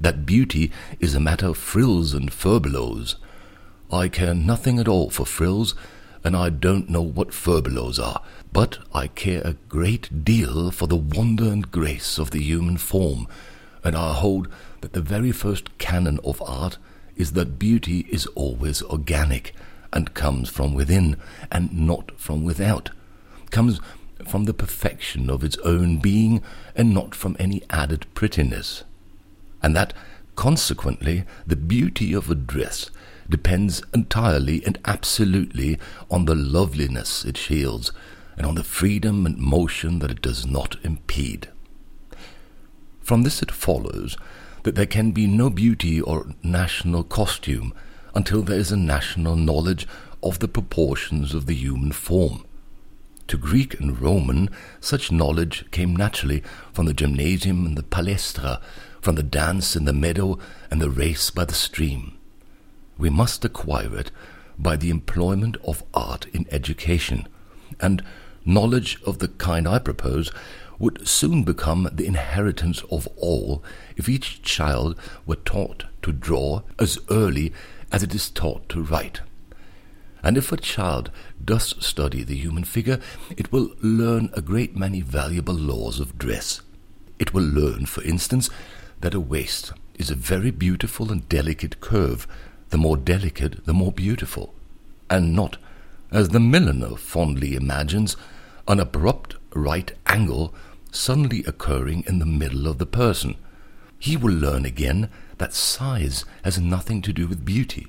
that 0.00 0.24
beauty 0.24 0.72
is 1.00 1.14
a 1.14 1.20
matter 1.20 1.48
of 1.48 1.58
frills 1.58 2.14
and 2.14 2.30
furbelows. 2.30 3.16
I 3.92 4.08
care 4.08 4.34
nothing 4.34 4.78
at 4.78 4.88
all 4.88 5.10
for 5.10 5.26
frills, 5.26 5.74
and 6.22 6.36
I 6.36 6.48
don't 6.48 6.88
know 6.88 7.02
what 7.02 7.30
furbelows 7.30 8.02
are, 8.02 8.22
but 8.52 8.78
I 8.94 9.08
care 9.08 9.42
a 9.44 9.56
great 9.68 10.24
deal 10.24 10.70
for 10.70 10.86
the 10.86 10.96
wonder 10.96 11.44
and 11.44 11.70
grace 11.70 12.18
of 12.18 12.30
the 12.30 12.40
human 12.40 12.76
form, 12.76 13.26
and 13.82 13.96
I 13.96 14.14
hold 14.14 14.48
that 14.82 14.92
the 14.92 15.00
very 15.00 15.32
first 15.32 15.76
canon 15.78 16.20
of 16.24 16.40
art 16.42 16.78
is 17.16 17.32
that 17.32 17.58
beauty 17.58 18.06
is 18.10 18.26
always 18.28 18.82
organic, 18.82 19.54
and 19.92 20.14
comes 20.14 20.48
from 20.48 20.72
within, 20.72 21.16
and 21.50 21.72
not 21.72 22.12
from 22.16 22.44
without, 22.44 22.90
comes 23.50 23.80
from 24.30 24.44
the 24.44 24.54
perfection 24.54 25.28
of 25.28 25.42
its 25.42 25.58
own 25.58 25.98
being 25.98 26.40
and 26.76 26.94
not 26.94 27.16
from 27.16 27.36
any 27.40 27.62
added 27.68 28.06
prettiness, 28.14 28.84
and 29.60 29.74
that 29.74 29.92
consequently 30.36 31.24
the 31.44 31.56
beauty 31.56 32.12
of 32.12 32.30
a 32.30 32.34
dress 32.36 32.90
depends 33.28 33.82
entirely 33.92 34.64
and 34.64 34.78
absolutely 34.84 35.78
on 36.10 36.26
the 36.26 36.34
loveliness 36.36 37.24
it 37.24 37.36
shields 37.36 37.90
and 38.36 38.46
on 38.46 38.54
the 38.54 38.62
freedom 38.62 39.26
and 39.26 39.36
motion 39.36 39.98
that 39.98 40.12
it 40.12 40.22
does 40.22 40.46
not 40.46 40.76
impede. 40.84 41.48
From 43.00 43.22
this 43.22 43.42
it 43.42 43.50
follows 43.50 44.16
that 44.62 44.76
there 44.76 44.86
can 44.86 45.10
be 45.10 45.26
no 45.26 45.50
beauty 45.50 46.00
or 46.00 46.34
national 46.44 47.02
costume 47.02 47.74
until 48.14 48.42
there 48.42 48.58
is 48.58 48.70
a 48.70 48.76
national 48.76 49.34
knowledge 49.34 49.88
of 50.22 50.38
the 50.38 50.48
proportions 50.48 51.34
of 51.34 51.46
the 51.46 51.54
human 51.54 51.90
form 51.90 52.44
to 53.30 53.38
Greek 53.38 53.78
and 53.78 54.00
Roman, 54.00 54.50
such 54.80 55.12
knowledge 55.12 55.64
came 55.70 55.94
naturally 55.94 56.42
from 56.72 56.86
the 56.86 56.92
gymnasium 56.92 57.64
and 57.64 57.78
the 57.78 57.82
palestra, 57.84 58.60
from 59.00 59.14
the 59.14 59.22
dance 59.22 59.76
in 59.76 59.84
the 59.84 59.92
meadow 59.92 60.36
and 60.68 60.82
the 60.82 60.90
race 60.90 61.30
by 61.30 61.44
the 61.44 61.54
stream. 61.54 62.18
We 62.98 63.08
must 63.08 63.44
acquire 63.44 63.96
it 63.96 64.10
by 64.58 64.74
the 64.74 64.90
employment 64.90 65.56
of 65.64 65.84
art 65.94 66.26
in 66.32 66.44
education, 66.50 67.28
and 67.78 68.02
knowledge 68.44 68.98
of 69.06 69.20
the 69.20 69.28
kind 69.28 69.68
I 69.68 69.78
propose 69.78 70.32
would 70.80 71.06
soon 71.06 71.44
become 71.44 71.88
the 71.92 72.06
inheritance 72.06 72.82
of 72.90 73.06
all 73.16 73.62
if 73.96 74.08
each 74.08 74.42
child 74.42 74.98
were 75.24 75.36
taught 75.36 75.84
to 76.02 76.10
draw 76.10 76.62
as 76.80 76.98
early 77.08 77.52
as 77.92 78.02
it 78.02 78.12
is 78.12 78.28
taught 78.28 78.68
to 78.70 78.82
write. 78.82 79.20
And 80.22 80.36
if 80.36 80.52
a 80.52 80.56
child 80.56 81.10
does 81.44 81.74
study 81.84 82.22
the 82.22 82.36
human 82.36 82.64
figure, 82.64 83.00
it 83.36 83.52
will 83.52 83.72
learn 83.80 84.30
a 84.34 84.42
great 84.42 84.76
many 84.76 85.00
valuable 85.00 85.54
laws 85.54 86.00
of 86.00 86.18
dress. 86.18 86.60
It 87.18 87.34
will 87.34 87.44
learn, 87.44 87.86
for 87.86 88.02
instance, 88.02 88.50
that 89.00 89.14
a 89.14 89.20
waist 89.20 89.72
is 89.98 90.10
a 90.10 90.14
very 90.14 90.50
beautiful 90.50 91.12
and 91.12 91.28
delicate 91.28 91.80
curve, 91.80 92.26
the 92.70 92.78
more 92.78 92.96
delicate, 92.96 93.64
the 93.66 93.74
more 93.74 93.92
beautiful, 93.92 94.54
and 95.08 95.34
not, 95.34 95.58
as 96.10 96.30
the 96.30 96.40
milliner 96.40 96.96
fondly 96.96 97.54
imagines, 97.54 98.16
an 98.66 98.80
abrupt 98.80 99.36
right 99.54 99.92
angle 100.06 100.54
suddenly 100.92 101.44
occurring 101.44 102.04
in 102.06 102.18
the 102.18 102.26
middle 102.26 102.66
of 102.66 102.78
the 102.78 102.86
person. 102.86 103.36
He 103.98 104.16
will 104.16 104.32
learn 104.32 104.64
again 104.64 105.10
that 105.38 105.52
size 105.52 106.24
has 106.44 106.58
nothing 106.58 107.02
to 107.02 107.12
do 107.12 107.26
with 107.26 107.44
beauty. 107.44 107.88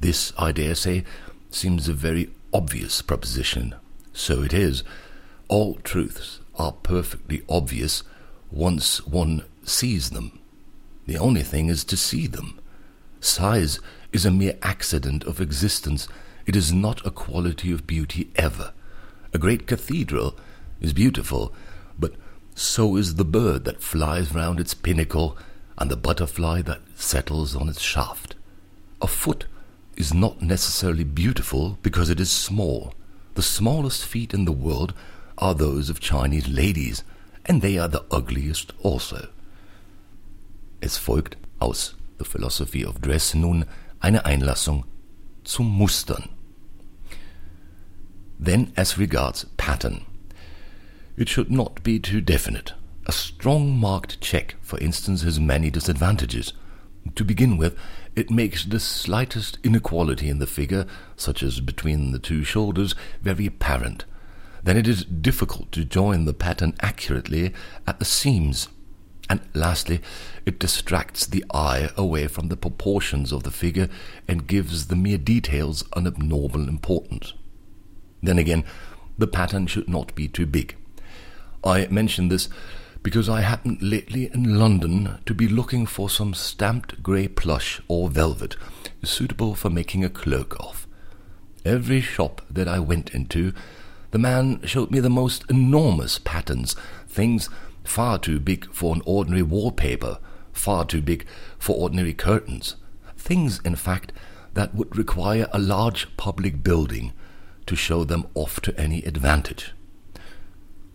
This, 0.00 0.32
I 0.38 0.52
dare 0.52 0.74
say, 0.74 1.04
seems 1.50 1.88
a 1.88 1.92
very 1.92 2.30
obvious 2.52 3.02
proposition. 3.02 3.74
So 4.12 4.42
it 4.42 4.52
is. 4.52 4.82
All 5.48 5.74
truths 5.76 6.40
are 6.56 6.72
perfectly 6.72 7.42
obvious 7.48 8.02
once 8.50 9.06
one 9.06 9.44
sees 9.64 10.10
them. 10.10 10.38
The 11.06 11.18
only 11.18 11.42
thing 11.42 11.68
is 11.68 11.84
to 11.84 11.96
see 11.96 12.26
them. 12.26 12.58
Size 13.20 13.80
is 14.12 14.24
a 14.24 14.30
mere 14.30 14.56
accident 14.62 15.24
of 15.24 15.40
existence. 15.40 16.08
It 16.46 16.56
is 16.56 16.72
not 16.72 17.04
a 17.06 17.10
quality 17.10 17.72
of 17.72 17.86
beauty 17.86 18.30
ever. 18.36 18.72
A 19.32 19.38
great 19.38 19.66
cathedral 19.66 20.36
is 20.80 20.92
beautiful, 20.92 21.52
but 21.98 22.14
so 22.54 22.96
is 22.96 23.16
the 23.16 23.24
bird 23.24 23.64
that 23.64 23.82
flies 23.82 24.34
round 24.34 24.58
its 24.58 24.74
pinnacle 24.74 25.36
and 25.78 25.90
the 25.90 25.96
butterfly 25.96 26.62
that 26.62 26.80
settles 26.94 27.54
on 27.54 27.68
its 27.68 27.82
shaft. 27.82 28.34
A 29.02 29.06
foot 29.06 29.46
is 29.96 30.12
not 30.12 30.42
necessarily 30.42 31.04
beautiful 31.04 31.78
because 31.82 32.10
it 32.10 32.20
is 32.20 32.30
small. 32.30 32.94
The 33.34 33.42
smallest 33.42 34.04
feet 34.04 34.34
in 34.34 34.44
the 34.44 34.52
world 34.52 34.94
are 35.38 35.54
those 35.54 35.90
of 35.90 36.00
Chinese 36.00 36.48
ladies, 36.48 37.02
and 37.44 37.62
they 37.62 37.78
are 37.78 37.88
the 37.88 38.04
ugliest 38.10 38.72
also. 38.82 39.28
Es 40.82 40.98
folgt 40.98 41.36
aus 41.60 41.94
The 42.18 42.24
Philosophy 42.24 42.84
of 42.84 43.00
Dress 43.00 43.34
nun 43.34 43.64
eine 44.00 44.24
Einlassung 44.24 44.84
zum 45.44 45.78
Mustern. 45.78 46.28
Then, 48.38 48.72
as 48.76 48.98
regards 48.98 49.46
pattern, 49.56 50.04
it 51.16 51.28
should 51.28 51.50
not 51.50 51.82
be 51.82 51.98
too 51.98 52.20
definite. 52.20 52.74
A 53.06 53.12
strong 53.12 53.78
marked 53.78 54.20
check, 54.20 54.56
for 54.60 54.78
instance, 54.80 55.22
has 55.22 55.40
many 55.40 55.70
disadvantages. 55.70 56.52
To 57.14 57.24
begin 57.24 57.56
with, 57.56 57.76
it 58.16 58.30
makes 58.30 58.64
the 58.64 58.80
slightest 58.80 59.58
inequality 59.62 60.28
in 60.30 60.38
the 60.38 60.46
figure, 60.46 60.86
such 61.16 61.42
as 61.42 61.60
between 61.60 62.12
the 62.12 62.18
two 62.18 62.42
shoulders, 62.42 62.94
very 63.22 63.46
apparent. 63.46 64.06
Then 64.64 64.78
it 64.78 64.88
is 64.88 65.04
difficult 65.04 65.70
to 65.72 65.84
join 65.84 66.24
the 66.24 66.34
pattern 66.34 66.74
accurately 66.80 67.52
at 67.86 67.98
the 67.98 68.04
seams. 68.06 68.68
And 69.28 69.40
lastly, 69.54 70.00
it 70.46 70.58
distracts 70.58 71.26
the 71.26 71.44
eye 71.52 71.90
away 71.96 72.26
from 72.26 72.48
the 72.48 72.56
proportions 72.56 73.32
of 73.32 73.42
the 73.42 73.50
figure 73.50 73.88
and 74.26 74.46
gives 74.46 74.86
the 74.86 74.96
mere 74.96 75.18
details 75.18 75.84
an 75.94 76.06
abnormal 76.06 76.68
importance. 76.68 77.34
Then 78.22 78.38
again, 78.38 78.64
the 79.18 79.26
pattern 79.26 79.66
should 79.66 79.88
not 79.88 80.14
be 80.14 80.26
too 80.26 80.46
big. 80.46 80.74
I 81.62 81.86
mention 81.88 82.28
this 82.28 82.48
because 83.06 83.28
I 83.28 83.42
happened 83.42 83.80
lately 83.80 84.28
in 84.34 84.58
London 84.58 85.20
to 85.26 85.32
be 85.32 85.46
looking 85.46 85.86
for 85.86 86.10
some 86.10 86.34
stamped 86.34 87.04
grey 87.04 87.28
plush 87.28 87.80
or 87.86 88.08
velvet 88.08 88.56
suitable 89.04 89.54
for 89.54 89.70
making 89.70 90.02
a 90.02 90.10
cloak 90.10 90.56
of. 90.58 90.88
Every 91.64 92.00
shop 92.00 92.42
that 92.50 92.66
I 92.66 92.80
went 92.80 93.14
into, 93.14 93.52
the 94.10 94.18
man 94.18 94.60
showed 94.66 94.90
me 94.90 94.98
the 94.98 95.08
most 95.08 95.44
enormous 95.48 96.18
patterns, 96.18 96.74
things 97.06 97.48
far 97.84 98.18
too 98.18 98.40
big 98.40 98.68
for 98.72 98.96
an 98.96 99.02
ordinary 99.06 99.42
wallpaper, 99.42 100.18
far 100.52 100.84
too 100.84 101.00
big 101.00 101.24
for 101.60 101.76
ordinary 101.76 102.12
curtains, 102.12 102.74
things, 103.16 103.60
in 103.64 103.76
fact, 103.76 104.12
that 104.54 104.74
would 104.74 104.96
require 104.98 105.46
a 105.52 105.60
large 105.60 106.08
public 106.16 106.64
building 106.64 107.12
to 107.66 107.76
show 107.76 108.02
them 108.02 108.26
off 108.34 108.60
to 108.62 108.76
any 108.76 109.04
advantage. 109.04 109.74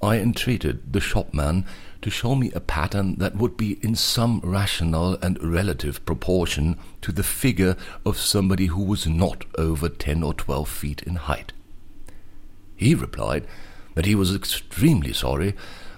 I 0.04 0.18
entreated 0.18 0.92
the 0.92 1.00
shopman 1.00 1.66
to 2.02 2.10
show 2.10 2.36
me 2.36 2.52
a 2.52 2.60
pattern 2.60 3.16
that 3.16 3.36
would 3.36 3.58
be 3.58 3.80
in 3.82 3.96
some 3.96 4.42
rational 4.44 5.14
and 5.22 5.42
relative 5.44 6.04
proportion 6.06 6.78
to 7.02 7.12
the 7.12 7.24
figure 7.24 7.76
of 8.06 8.18
somebody 8.18 8.68
who 8.68 8.84
was 8.84 9.06
not 9.08 9.46
over 9.58 9.88
ten 9.88 10.24
or 10.24 10.34
twelve 10.34 10.70
feet 10.70 11.04
in 11.04 11.16
height. 11.16 11.54
He 12.76 12.96
replied 12.96 13.46
that 13.96 14.06
he 14.06 14.16
was 14.16 14.34
extremely 14.36 15.14
sorry, 15.14 15.54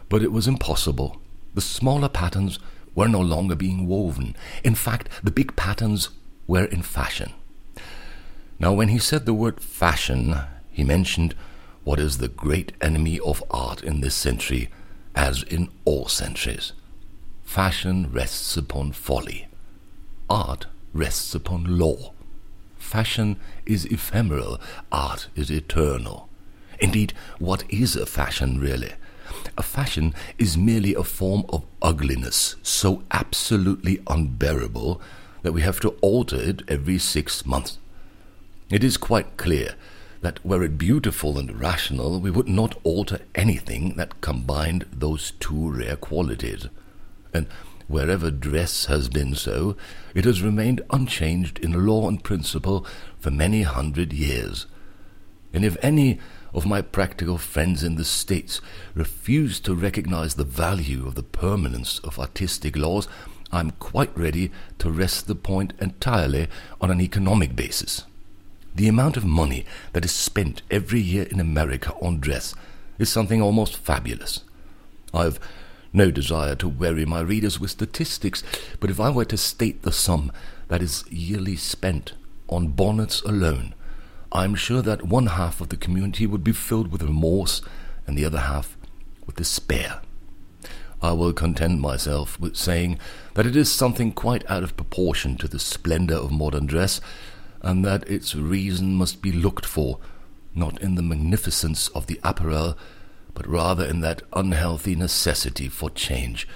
but 0.09 0.21
it 0.21 0.31
was 0.31 0.47
impossible. 0.47 1.21
The 1.53 1.61
smaller 1.61 2.09
patterns 2.09 2.59
were 2.95 3.07
no 3.07 3.21
longer 3.21 3.55
being 3.55 3.87
woven. 3.87 4.35
In 4.63 4.75
fact, 4.75 5.09
the 5.23 5.31
big 5.31 5.55
patterns 5.55 6.09
were 6.47 6.65
in 6.65 6.81
fashion. 6.81 7.31
Now, 8.59 8.73
when 8.73 8.89
he 8.89 8.99
said 8.99 9.25
the 9.25 9.33
word 9.33 9.59
fashion, 9.61 10.35
he 10.69 10.83
mentioned 10.83 11.35
what 11.83 11.99
is 11.99 12.17
the 12.17 12.27
great 12.27 12.73
enemy 12.81 13.19
of 13.19 13.43
art 13.49 13.83
in 13.83 14.01
this 14.01 14.15
century, 14.15 14.69
as 15.15 15.43
in 15.43 15.69
all 15.85 16.07
centuries. 16.07 16.73
Fashion 17.43 18.09
rests 18.11 18.57
upon 18.57 18.91
folly. 18.91 19.47
Art 20.29 20.65
rests 20.93 21.35
upon 21.35 21.77
law. 21.77 22.13
Fashion 22.77 23.39
is 23.65 23.85
ephemeral, 23.85 24.59
art 24.91 25.27
is 25.35 25.49
eternal. 25.49 26.29
Indeed, 26.79 27.13
what 27.39 27.63
is 27.69 27.95
a 27.95 28.05
fashion 28.05 28.59
really? 28.59 28.93
A 29.57 29.63
fashion 29.63 30.13
is 30.37 30.57
merely 30.57 30.93
a 30.93 31.03
form 31.03 31.45
of 31.49 31.63
ugliness 31.81 32.55
so 32.61 33.03
absolutely 33.11 34.01
unbearable 34.07 35.01
that 35.43 35.53
we 35.53 35.61
have 35.61 35.79
to 35.81 35.89
alter 36.01 36.37
it 36.37 36.61
every 36.67 36.97
six 36.97 37.45
months. 37.45 37.77
It 38.69 38.83
is 38.83 38.97
quite 38.97 39.37
clear 39.37 39.75
that 40.23 40.43
were 40.45 40.63
it 40.63 40.77
beautiful 40.77 41.37
and 41.37 41.59
rational, 41.59 42.21
we 42.21 42.31
would 42.31 42.47
not 42.47 42.79
alter 42.83 43.19
anything 43.35 43.95
that 43.97 44.21
combined 44.21 44.85
those 44.89 45.31
two 45.31 45.69
rare 45.69 45.97
qualities. 45.97 46.67
And 47.33 47.45
wherever 47.89 48.31
dress 48.31 48.85
has 48.85 49.09
been 49.09 49.35
so, 49.35 49.75
it 50.15 50.23
has 50.23 50.41
remained 50.41 50.81
unchanged 50.89 51.59
in 51.59 51.85
law 51.85 52.07
and 52.07 52.23
principle 52.23 52.87
for 53.19 53.31
many 53.31 53.63
hundred 53.63 54.13
years. 54.13 54.65
And 55.51 55.65
if 55.65 55.75
any 55.81 56.19
of 56.53 56.65
my 56.65 56.81
practical 56.81 57.37
friends 57.37 57.83
in 57.83 57.95
the 57.95 58.05
States 58.05 58.61
refuse 58.95 59.59
to 59.59 59.75
recognize 59.75 60.35
the 60.35 60.45
value 60.45 61.05
of 61.05 61.15
the 61.15 61.23
permanence 61.23 61.99
of 61.99 62.17
artistic 62.17 62.77
laws, 62.77 63.09
I 63.51 63.59
am 63.59 63.71
quite 63.71 64.17
ready 64.17 64.51
to 64.79 64.89
rest 64.89 65.27
the 65.27 65.35
point 65.35 65.73
entirely 65.81 66.47
on 66.79 66.89
an 66.89 67.01
economic 67.01 67.57
basis. 67.57 68.05
The 68.75 68.87
amount 68.87 69.17
of 69.17 69.25
money 69.25 69.65
that 69.91 70.03
is 70.03 70.11
spent 70.11 70.63
every 70.71 70.99
year 70.99 71.23
in 71.23 71.39
America 71.39 71.93
on 72.01 72.19
dress 72.19 72.55
is 72.97 73.09
something 73.09 73.41
almost 73.41 73.77
fabulous. 73.77 74.43
I've 75.13 75.39
no 75.93 76.09
desire 76.09 76.55
to 76.55 76.67
weary 76.67 77.05
my 77.05 77.21
readers 77.21 77.59
with 77.59 77.69
statistics, 77.69 78.41
but 78.79 78.89
if 78.89 78.99
I 78.99 79.11
were 79.11 79.25
to 79.25 79.37
state 79.37 79.83
the 79.83 79.91
sum 79.91 80.31
that 80.69 80.81
is 80.81 81.03
yearly 81.11 81.55
spent 81.55 82.13
on 82.49 82.69
bonnets 82.69 83.21
alone, 83.21 83.75
I 84.31 84.43
am 84.43 84.55
sure 84.55 84.81
that 84.81 85.05
one 85.05 85.27
half 85.27 85.61
of 85.61 85.69
the 85.69 85.77
community 85.77 86.25
would 86.25 86.43
be 86.43 86.51
filled 86.51 86.91
with 86.91 87.03
remorse 87.03 87.61
and 88.07 88.17
the 88.17 88.25
other 88.25 88.39
half 88.39 88.75
with 89.27 89.35
despair. 89.35 90.01
I 90.99 91.11
will 91.11 91.33
content 91.33 91.79
myself 91.79 92.39
with 92.39 92.55
saying 92.55 92.97
that 93.35 93.45
it 93.45 93.55
is 93.55 93.71
something 93.71 94.13
quite 94.13 94.49
out 94.49 94.63
of 94.63 94.75
proportion 94.75 95.37
to 95.37 95.47
the 95.47 95.59
splendor 95.59 96.15
of 96.15 96.31
modern 96.31 96.65
dress 96.65 97.01
and 97.63 97.83
that 97.85 98.07
its 98.07 98.35
reason 98.35 98.95
must 98.95 99.21
be 99.21 99.31
looked 99.31 99.65
for, 99.65 99.99
not 100.53 100.79
in 100.81 100.95
the 100.95 101.01
magnificence 101.01 101.87
of 101.89 102.07
the 102.07 102.19
apparel, 102.23 102.77
but 103.33 103.47
rather 103.47 103.85
in 103.85 104.01
that 104.01 104.21
unhealthy 104.33 104.95
necessity 104.95 105.67
for 105.67 105.89
change 105.89 106.47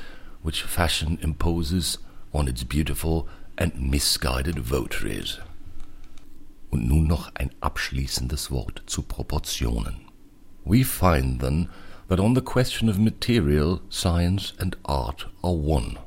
which 0.42 0.62
fashion 0.62 1.18
imposes 1.22 1.98
on 2.34 2.48
its 2.48 2.64
beautiful 2.64 3.28
and 3.58 3.74
misguided 3.92 4.60
votaries. 4.60 5.40
Und 6.70 6.88
nun 6.88 7.08
noch 7.08 7.32
ein 7.36 7.52
abschließendes 7.62 8.52
Wort 8.52 8.84
zu 8.86 9.02
Proportionen. 9.02 10.06
We 10.64 10.84
find 10.84 11.40
then 11.40 11.70
that 12.08 12.20
on 12.20 12.34
the 12.34 12.42
question 12.42 12.90
of 12.90 13.00
material, 13.00 13.82
science 13.90 14.54
and 14.60 14.76
art 14.86 15.26
are 15.44 15.54
one. 15.54 15.98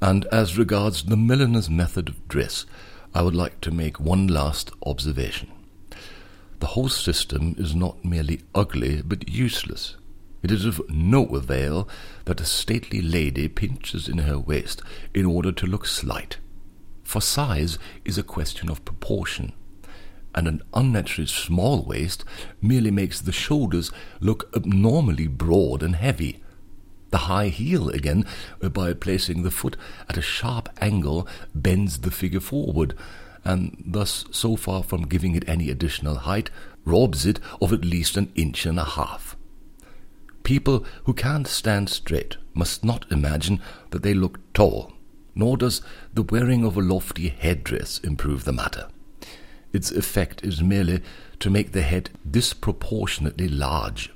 And 0.00 0.26
as 0.32 0.58
regards 0.58 1.04
the 1.04 1.16
milliner's 1.16 1.68
method 1.68 2.08
of 2.08 2.26
dress, 2.28 2.66
I 3.12 3.22
would 3.22 3.34
like 3.34 3.60
to 3.62 3.70
make 3.70 3.98
one 3.98 4.28
last 4.28 4.70
observation. 4.86 5.50
The 6.60 6.68
whole 6.68 6.88
system 6.88 7.56
is 7.58 7.74
not 7.74 8.04
merely 8.04 8.42
ugly, 8.54 9.02
but 9.02 9.28
useless. 9.28 9.96
It 10.42 10.50
is 10.50 10.64
of 10.64 10.80
no 10.88 11.26
avail 11.26 11.88
that 12.26 12.40
a 12.40 12.44
stately 12.44 13.02
lady 13.02 13.48
pinches 13.48 14.08
in 14.08 14.18
her 14.18 14.38
waist 14.38 14.80
in 15.12 15.26
order 15.26 15.52
to 15.52 15.66
look 15.66 15.86
slight. 15.86 16.38
For 17.02 17.20
size 17.20 17.78
is 18.04 18.16
a 18.16 18.22
question 18.22 18.70
of 18.70 18.84
proportion, 18.84 19.52
and 20.34 20.46
an 20.46 20.62
unnaturally 20.72 21.26
small 21.26 21.82
waist 21.82 22.24
merely 22.62 22.90
makes 22.92 23.20
the 23.20 23.32
shoulders 23.32 23.90
look 24.20 24.48
abnormally 24.54 25.26
broad 25.26 25.82
and 25.82 25.96
heavy. 25.96 26.40
The 27.10 27.18
high 27.18 27.48
heel, 27.48 27.88
again, 27.88 28.24
by 28.60 28.92
placing 28.94 29.42
the 29.42 29.50
foot 29.50 29.76
at 30.08 30.16
a 30.16 30.22
sharp 30.22 30.68
angle, 30.80 31.26
bends 31.54 31.98
the 31.98 32.10
figure 32.10 32.40
forward, 32.40 32.94
and 33.44 33.82
thus, 33.84 34.24
so 34.30 34.56
far 34.56 34.82
from 34.82 35.08
giving 35.08 35.34
it 35.34 35.48
any 35.48 35.70
additional 35.70 36.16
height, 36.16 36.50
robs 36.84 37.26
it 37.26 37.40
of 37.60 37.72
at 37.72 37.84
least 37.84 38.16
an 38.16 38.30
inch 38.34 38.66
and 38.66 38.78
a 38.78 38.84
half. 38.84 39.36
People 40.42 40.84
who 41.04 41.12
can't 41.12 41.46
stand 41.46 41.88
straight 41.88 42.36
must 42.54 42.84
not 42.84 43.10
imagine 43.10 43.60
that 43.90 44.02
they 44.02 44.14
look 44.14 44.38
tall, 44.52 44.92
nor 45.34 45.56
does 45.56 45.82
the 46.12 46.22
wearing 46.22 46.64
of 46.64 46.76
a 46.76 46.82
lofty 46.82 47.28
headdress 47.28 47.98
improve 47.98 48.44
the 48.44 48.52
matter. 48.52 48.88
Its 49.72 49.90
effect 49.90 50.44
is 50.44 50.62
merely 50.62 51.02
to 51.38 51.50
make 51.50 51.72
the 51.72 51.82
head 51.82 52.10
disproportionately 52.28 53.48
large. 53.48 54.10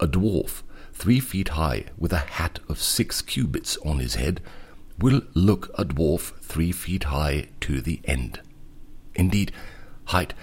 A 0.00 0.08
dwarf, 0.08 0.62
three 0.92 1.20
feet 1.20 1.48
high, 1.48 1.86
with 1.98 2.12
a 2.12 2.18
hat 2.18 2.60
of 2.68 2.80
six 2.80 3.22
cubits 3.22 3.76
on 3.78 3.98
his 3.98 4.16
head, 4.16 4.40
will 4.98 5.22
look 5.34 5.70
a 5.76 5.84
dwarf 5.84 6.38
three 6.40 6.72
feet 6.72 7.04
high 7.04 7.48
to 7.60 7.80
the 7.80 8.00
end. 8.04 8.40
Indeed, 9.14 9.52
height 10.06 10.34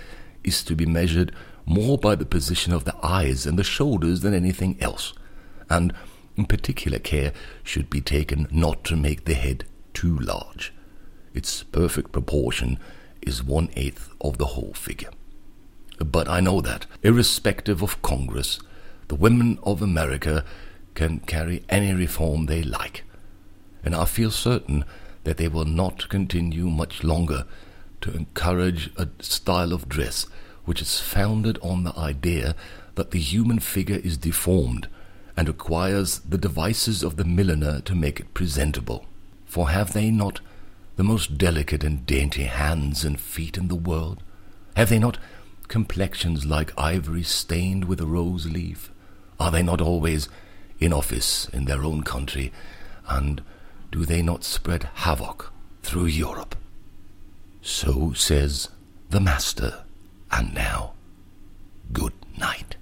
is 0.44 0.64
to 0.64 0.76
be 0.76 0.86
measured 0.86 1.34
more 1.66 1.98
by 1.98 2.16
the 2.16 2.26
position 2.26 2.74
of 2.74 2.84
the 2.84 2.96
eyes 3.04 3.46
and 3.46 3.58
the 3.58 3.64
shoulders 3.64 4.22
than 4.22 4.34
anything 4.34 4.78
else, 4.82 5.14
and 5.70 5.94
particular 6.46 7.00
care 7.00 7.34
should 7.64 7.90
be 7.90 8.02
taken 8.02 8.48
not 8.52 8.84
to 8.86 8.96
make 8.96 9.26
the 9.26 9.34
head 9.34 9.66
too 9.94 10.18
large. 10.18 10.74
Its 11.34 11.64
perfect 11.64 12.12
proportion 12.12 12.80
is 13.22 13.44
one 13.44 13.70
eighth 13.76 14.10
of 14.22 14.38
the 14.38 14.48
whole 14.48 14.74
figure. 14.74 15.12
But 16.00 16.30
I 16.30 16.40
know 16.40 16.62
that, 16.62 16.86
irrespective 17.04 17.82
of 17.82 18.02
Congress, 18.02 18.60
the 19.10 19.16
women 19.16 19.60
of 19.64 19.82
America 19.82 20.46
can 20.94 21.20
carry 21.20 21.64
any 21.68 21.94
reform 21.94 22.46
they 22.46 22.64
like, 22.64 23.04
and 23.84 23.96
I 23.96 24.06
feel 24.06 24.32
certain 24.32 24.86
that 25.24 25.38
they 25.38 25.48
will 25.48 25.66
not 25.66 26.10
continue 26.10 26.70
much 26.70 27.04
longer 27.04 27.46
to 28.02 28.16
encourage 28.16 28.92
a 28.96 29.10
style 29.20 29.74
of 29.74 29.90
dress 29.90 30.26
which 30.64 30.82
is 30.82 31.00
founded 31.00 31.58
on 31.64 31.84
the 31.84 31.98
idea 31.98 32.56
that 32.94 33.12
the 33.12 33.20
human 33.20 33.60
figure 33.60 34.00
is 34.04 34.18
deformed 34.18 34.88
and 35.36 35.48
requires 35.48 36.20
the 36.20 36.38
devices 36.38 37.02
of 37.02 37.16
the 37.16 37.26
milliner 37.26 37.82
to 37.82 37.96
make 37.96 38.20
it 38.20 38.34
presentable. 38.34 39.06
For 39.46 39.70
have 39.70 39.94
they 39.94 40.12
not 40.12 40.40
the 40.98 41.04
most 41.04 41.38
delicate 41.38 41.84
and 41.84 42.06
dainty 42.06 42.44
hands 42.44 43.04
and 43.04 43.20
feet 43.20 43.58
in 43.58 43.70
the 43.70 43.76
world? 43.76 44.22
Have 44.76 44.90
they 44.90 45.00
not 45.00 45.18
complexions 45.68 46.46
like 46.46 46.78
ivory 46.78 47.24
stained 47.24 47.86
with 47.86 48.00
a 48.00 48.06
rose 48.06 48.46
leaf? 48.46 48.92
Are 49.40 49.52
they 49.52 49.64
not 49.64 49.82
always 49.82 50.28
in 50.80 50.94
office 50.94 51.48
in 51.50 51.66
their 51.66 51.84
own 51.84 52.04
country? 52.04 52.52
And 53.08 53.42
do 53.92 54.06
they 54.06 54.22
not 54.22 54.44
spread 54.44 54.90
havoc 54.96 55.52
through 55.82 56.06
Europe? 56.06 56.56
So 57.62 58.14
says 58.14 58.70
the 59.10 59.20
Master. 59.20 59.84
And 60.32 60.54
now, 60.54 60.94
good 61.92 62.14
night. 62.38 62.76